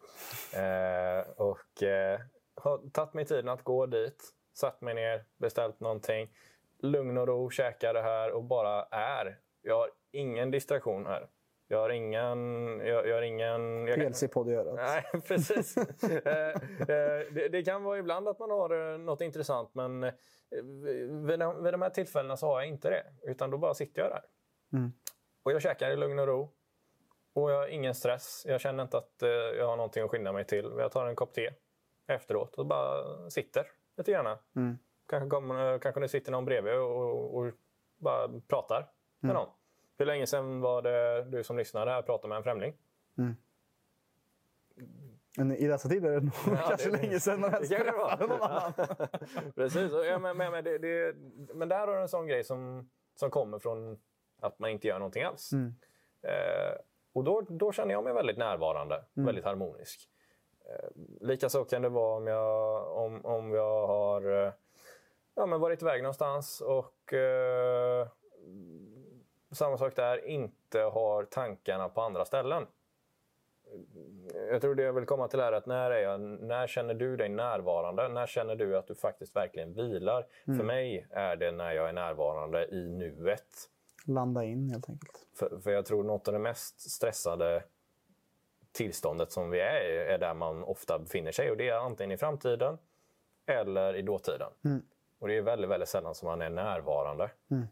[0.54, 2.20] Eh, och eh,
[2.54, 4.34] har tagit mig tiden att gå dit.
[4.54, 6.30] Satt mig ner, beställt någonting.
[6.78, 9.38] Lugn och ro, käkar det här och bara är.
[9.62, 11.28] Jag har ingen distraktion här.
[11.74, 12.38] Jag har ingen...
[12.78, 14.74] Jag, jag har ingen jag PLC-podd i örat.
[14.74, 15.76] Nej, precis.
[15.76, 16.48] Eh,
[16.80, 20.00] eh, det, det kan vara ibland att man har eh, något intressant men
[21.26, 23.04] vid de, vid de här tillfällena så har jag inte det.
[23.22, 24.22] Utan då bara sitter jag där.
[24.72, 24.92] Mm.
[25.42, 26.52] Och jag käkar i lugn och ro.
[27.32, 28.42] Och jag har ingen stress.
[28.48, 29.14] Jag känner inte att
[29.58, 30.72] jag har någonting att skynda mig till.
[30.78, 31.50] Jag tar en kopp te
[32.06, 33.66] efteråt och bara sitter
[33.96, 34.38] lite grann.
[34.56, 34.78] Mm.
[35.08, 37.52] Kanske, kommer, kanske det sitter någon bredvid och, och
[37.96, 39.48] bara pratar med någon.
[39.98, 42.74] Hur länge sedan var det du som lyssnade här pratade med en främling?
[45.36, 48.26] Men i dessa tider är det nog Ja, kanske det- länge sedan man ens träffade
[48.26, 48.72] någon annan.
[49.54, 49.92] Precis.
[49.92, 51.14] Ja, men, men, men, det, det,
[51.54, 53.98] men där har du en sån grej som, som kommer från
[54.40, 55.50] att man inte gör någonting alls.
[56.22, 56.78] Eh,
[57.12, 60.08] och då, då känner jag mig väldigt närvarande, väldigt harmonisk.
[60.68, 60.88] Eh,
[61.20, 64.52] Likaså kan det vara om jag, om, om jag har eh,
[65.34, 68.08] ja, men varit iväg någonstans och eh,
[69.54, 72.66] samma sak där, inte har tankarna på andra ställen.
[74.50, 77.16] jag tror det jag vill komma till är att när, är jag, när känner du
[77.16, 78.08] dig närvarande?
[78.08, 80.26] När känner du att du faktiskt verkligen vilar?
[80.46, 80.58] Mm.
[80.58, 83.70] För mig är det när jag är närvarande i nuet.
[84.06, 85.26] Landa in helt enkelt.
[85.38, 87.62] För, för jag tror något av det mest stressade
[88.72, 91.50] tillståndet som vi är i är där man ofta befinner sig.
[91.50, 92.78] Och Det är antingen i framtiden
[93.46, 94.50] eller i dåtiden.
[94.64, 94.82] Mm.
[95.18, 97.30] Och Det är väldigt, väldigt sällan som man är närvarande.
[97.50, 97.66] Mm.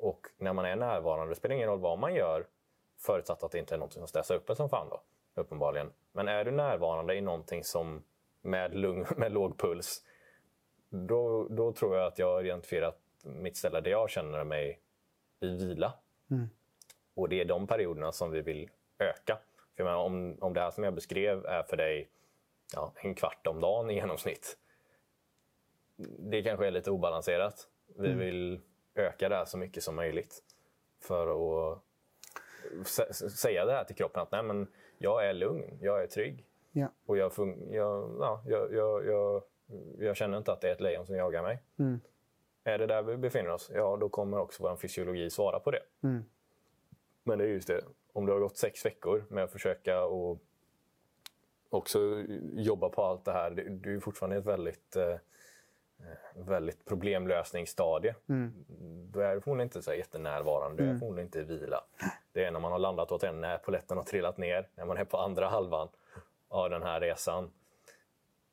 [0.00, 2.46] Och när man är närvarande, det spelar ingen roll vad man gör
[2.98, 4.88] förutsatt att det inte är något som stressar upp en som fan.
[4.88, 5.02] Då,
[5.34, 5.92] uppenbarligen.
[6.12, 8.02] Men är du närvarande i någonting som
[8.42, 10.04] med, lugn, med låg puls
[10.90, 14.80] då, då tror jag att jag har identifierat mitt ställe där jag känner mig
[15.40, 15.92] i vila.
[16.30, 16.48] Mm.
[17.14, 19.38] Och det är de perioderna som vi vill öka.
[19.76, 22.10] För menar, om, om det här som jag beskrev är för dig
[22.74, 24.58] ja, en kvart om dagen i genomsnitt.
[26.18, 27.68] Det kanske är lite obalanserat.
[27.98, 28.18] Vi mm.
[28.18, 28.60] vill
[28.94, 30.42] öka det här så mycket som möjligt.
[31.00, 34.66] För att säga det här till kroppen att Nej, men
[34.98, 36.46] jag är lugn, jag är trygg.
[36.72, 36.88] Ja.
[37.06, 37.32] Och jag,
[37.70, 39.42] jag, ja, jag, jag,
[39.98, 41.62] jag, känner inte att det är ett lejon som jagar mig.
[41.78, 42.00] Mm.
[42.64, 45.82] Är det där vi befinner oss, ja då kommer också vår fysiologi svara på det.
[46.02, 46.24] Mm.
[47.22, 50.38] Men det är just det, om det har gått sex veckor med att försöka och
[51.68, 53.50] också jobba på allt det här.
[53.50, 55.16] Du är fortfarande ett väldigt, eh,
[56.34, 58.14] väldigt problemlösningsstadie.
[58.28, 58.64] Mm.
[59.12, 60.98] Då är förmodligen inte så jättenärvarande, du är mm.
[60.98, 61.84] förmodligen inte i vila.
[62.32, 64.96] Det är när man har landat åt en, när poletten har trillat ner, när man
[64.96, 65.88] är på andra halvan
[66.48, 67.50] av den här resan.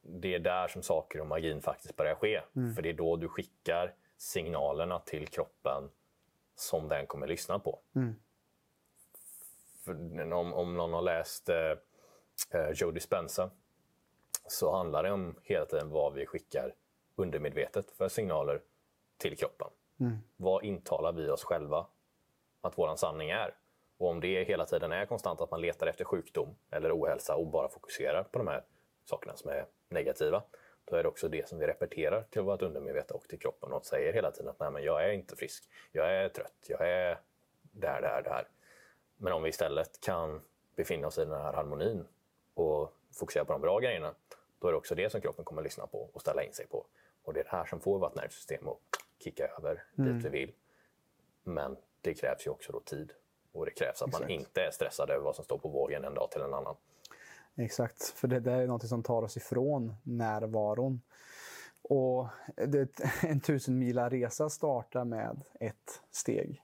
[0.02, 2.42] Det är där som saker och magin faktiskt börjar ske.
[2.56, 2.74] Mm.
[2.74, 5.90] För det är då du skickar signalerna till kroppen
[6.56, 7.80] som den kommer lyssna på.
[7.96, 8.16] Mm.
[10.34, 11.72] om, om någon har läst eh,
[12.52, 13.50] eh, Joe Dispenza
[14.48, 16.74] så handlar det om hela tiden vad vi skickar
[17.18, 18.62] undermedvetet för signaler
[19.18, 19.68] till kroppen.
[20.00, 20.18] Mm.
[20.38, 21.88] Vad intalar vi oss själva
[22.62, 23.56] att vår sanning är?
[23.98, 27.48] Och om det hela tiden är konstant att man letar efter sjukdom eller ohälsa och
[27.48, 28.64] bara fokuserar på de här
[29.06, 30.44] sakerna som är negativa,
[30.86, 33.86] då är det också det som vi repeterar till vårt undermedvetna och till kroppen och
[33.86, 37.20] säger hela tiden att Nej, men jag är inte frisk, jag är trött, jag är
[37.62, 38.48] där, där, där.
[39.18, 40.42] Men om vi istället kan
[40.76, 42.08] befinna oss i den här harmonin
[42.54, 44.16] och fokusera på de bra grejerna,
[44.60, 46.68] då är det också det som kroppen kommer att lyssna på och ställa in sig
[46.68, 46.86] på.
[47.28, 48.78] Och det är det här som får vårt nervsystem att
[49.20, 50.14] kicka över mm.
[50.14, 50.54] dit vi vill.
[51.44, 53.12] Men det krävs ju också då tid.
[53.52, 54.24] Och det krävs att Exakt.
[54.24, 56.76] man inte är stressad över vad som står på vågen en dag till en annan.
[57.56, 61.02] Exakt, för det där är något som tar oss ifrån närvaron.
[61.82, 66.62] Och det, en tusen mila resa startar med ett steg.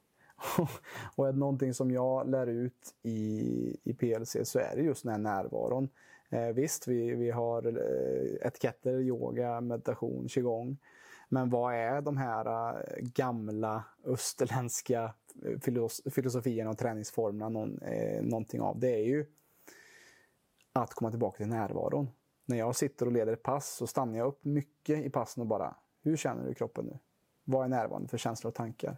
[1.15, 5.03] och är det någonting som jag lär ut i, i PLC så är det just
[5.03, 5.89] den här närvaron.
[6.33, 10.77] Eh, visst, vi, vi har eh, etiketter, yoga, meditation, qigong.
[11.29, 15.13] Men vad är de här eh, gamla österländska
[15.45, 18.79] eh, filos filosofierna och träningsformerna någon, eh, någonting av?
[18.79, 19.25] Det är ju
[20.73, 22.09] att komma tillbaka till närvaron.
[22.45, 25.47] När jag sitter och leder ett pass så stannar jag upp mycket i passen och
[25.47, 26.99] bara, hur känner du i kroppen nu?
[27.43, 28.97] Vad är närvarande för känslor och tankar?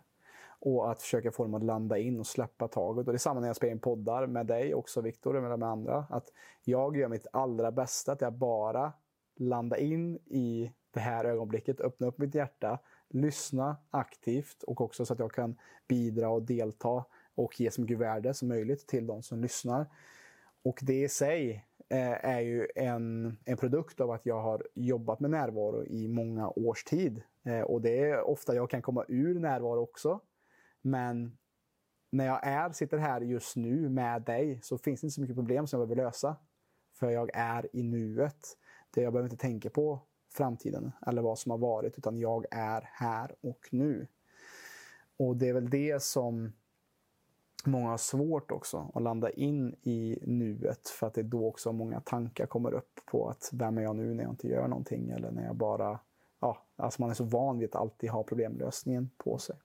[0.66, 3.08] Och att försöka få dem att landa in och släppa taget.
[3.08, 5.64] Och det är samma när jag spelar in poddar med dig också, Viktor, och med
[5.64, 6.06] andra.
[6.10, 6.32] Att
[6.64, 8.94] jag gör mitt allra bästa, att jag bara
[9.36, 15.14] landar in i det här ögonblicket, öppna upp mitt hjärta, lyssna aktivt och också så
[15.14, 15.58] att jag kan
[15.88, 17.06] bidra och delta
[17.36, 19.86] och ge så mycket värde som möjligt till de som lyssnar.
[20.64, 25.20] Och det i sig eh, är ju en, en produkt av att jag har jobbat
[25.20, 27.22] med närvaro i många års tid.
[27.44, 30.20] Eh, och det är ofta jag kan komma ur närvaro också.
[30.86, 31.38] Men
[32.10, 35.36] när jag är, sitter här just nu med dig så finns det inte så mycket
[35.36, 36.36] problem som jag behöver lösa.
[36.94, 38.58] För jag är i nuet.
[38.92, 40.00] Det jag behöver inte tänka på
[40.34, 44.08] framtiden eller vad som har varit, utan jag är här och nu.
[45.18, 46.54] Och det är väl det som
[47.66, 51.72] många har svårt också, att landa in i nuet, för att det är då också
[51.72, 55.10] många tankar kommer upp på att vem är jag nu när jag inte gör någonting
[55.10, 56.00] eller när jag bara...
[56.40, 59.56] Ja, alltså man är så van vid att alltid ha problemlösningen på sig.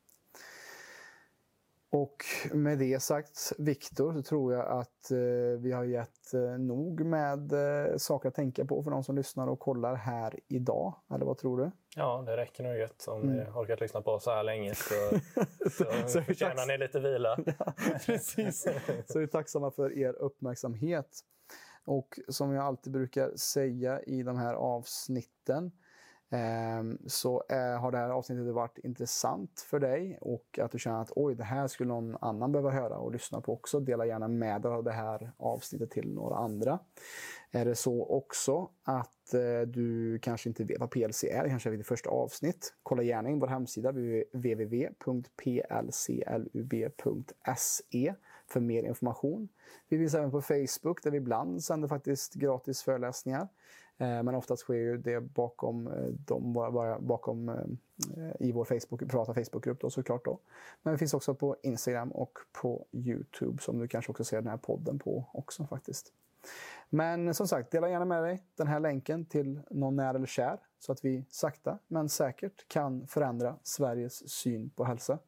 [1.93, 7.01] Och med det sagt, Viktor, så tror jag att eh, vi har gett eh, nog
[7.01, 10.95] med eh, saker att tänka på för de som lyssnar och kollar här idag.
[11.15, 11.71] Eller vad tror du?
[11.97, 13.07] Ja, det räcker nog gött.
[13.09, 13.37] Om mm.
[13.37, 14.95] ni orkat lyssna på oss så här länge så,
[15.71, 17.39] så, så förtjänar ni lite vila.
[17.59, 17.73] ja,
[18.07, 18.67] precis.
[19.07, 21.21] Så vi är tacksamma för er uppmärksamhet.
[21.85, 25.73] Och som jag alltid brukar säga i de här avsnitten
[26.33, 31.03] Ehm, så eh, har det här avsnittet varit intressant för dig och att du känner
[31.03, 33.81] att oj, det här skulle någon annan behöva höra och lyssna på också.
[33.81, 36.79] Dela gärna med dig av det här avsnittet till några andra.
[37.51, 41.77] Är det så också att eh, du kanske inte vet vad PLC är, kanske är
[41.77, 42.75] ditt första avsnitt.
[42.83, 44.95] Kolla gärna in vår hemsida www.plclub.se
[48.47, 49.49] för mer information.
[49.89, 53.49] Vi finns även på Facebook där vi ibland sänder faktiskt gratis föreläsningar.
[54.01, 56.53] Eh, men oftast sker ju det bakom, eh, de,
[57.01, 57.67] bakom eh,
[58.41, 60.25] i vår Facebook, privata Facebookgrupp då, såklart.
[60.25, 60.39] Då.
[60.83, 64.51] Men vi finns också på Instagram och på Youtube som du kanske också ser den
[64.51, 66.13] här podden på också faktiskt.
[66.91, 70.59] Men som sagt, dela gärna med dig den här länken till någon nära eller kär
[70.79, 75.19] så att vi sakta men säkert kan förändra Sveriges syn på hälsa.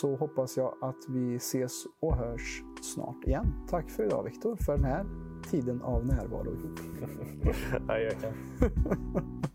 [0.00, 2.62] Så hoppas jag att vi ses och hörs
[2.94, 3.66] snart igen.
[3.70, 6.80] Tack för idag Viktor, för den här tiden av närvaro ihop.
[7.88, 8.10] Adjö.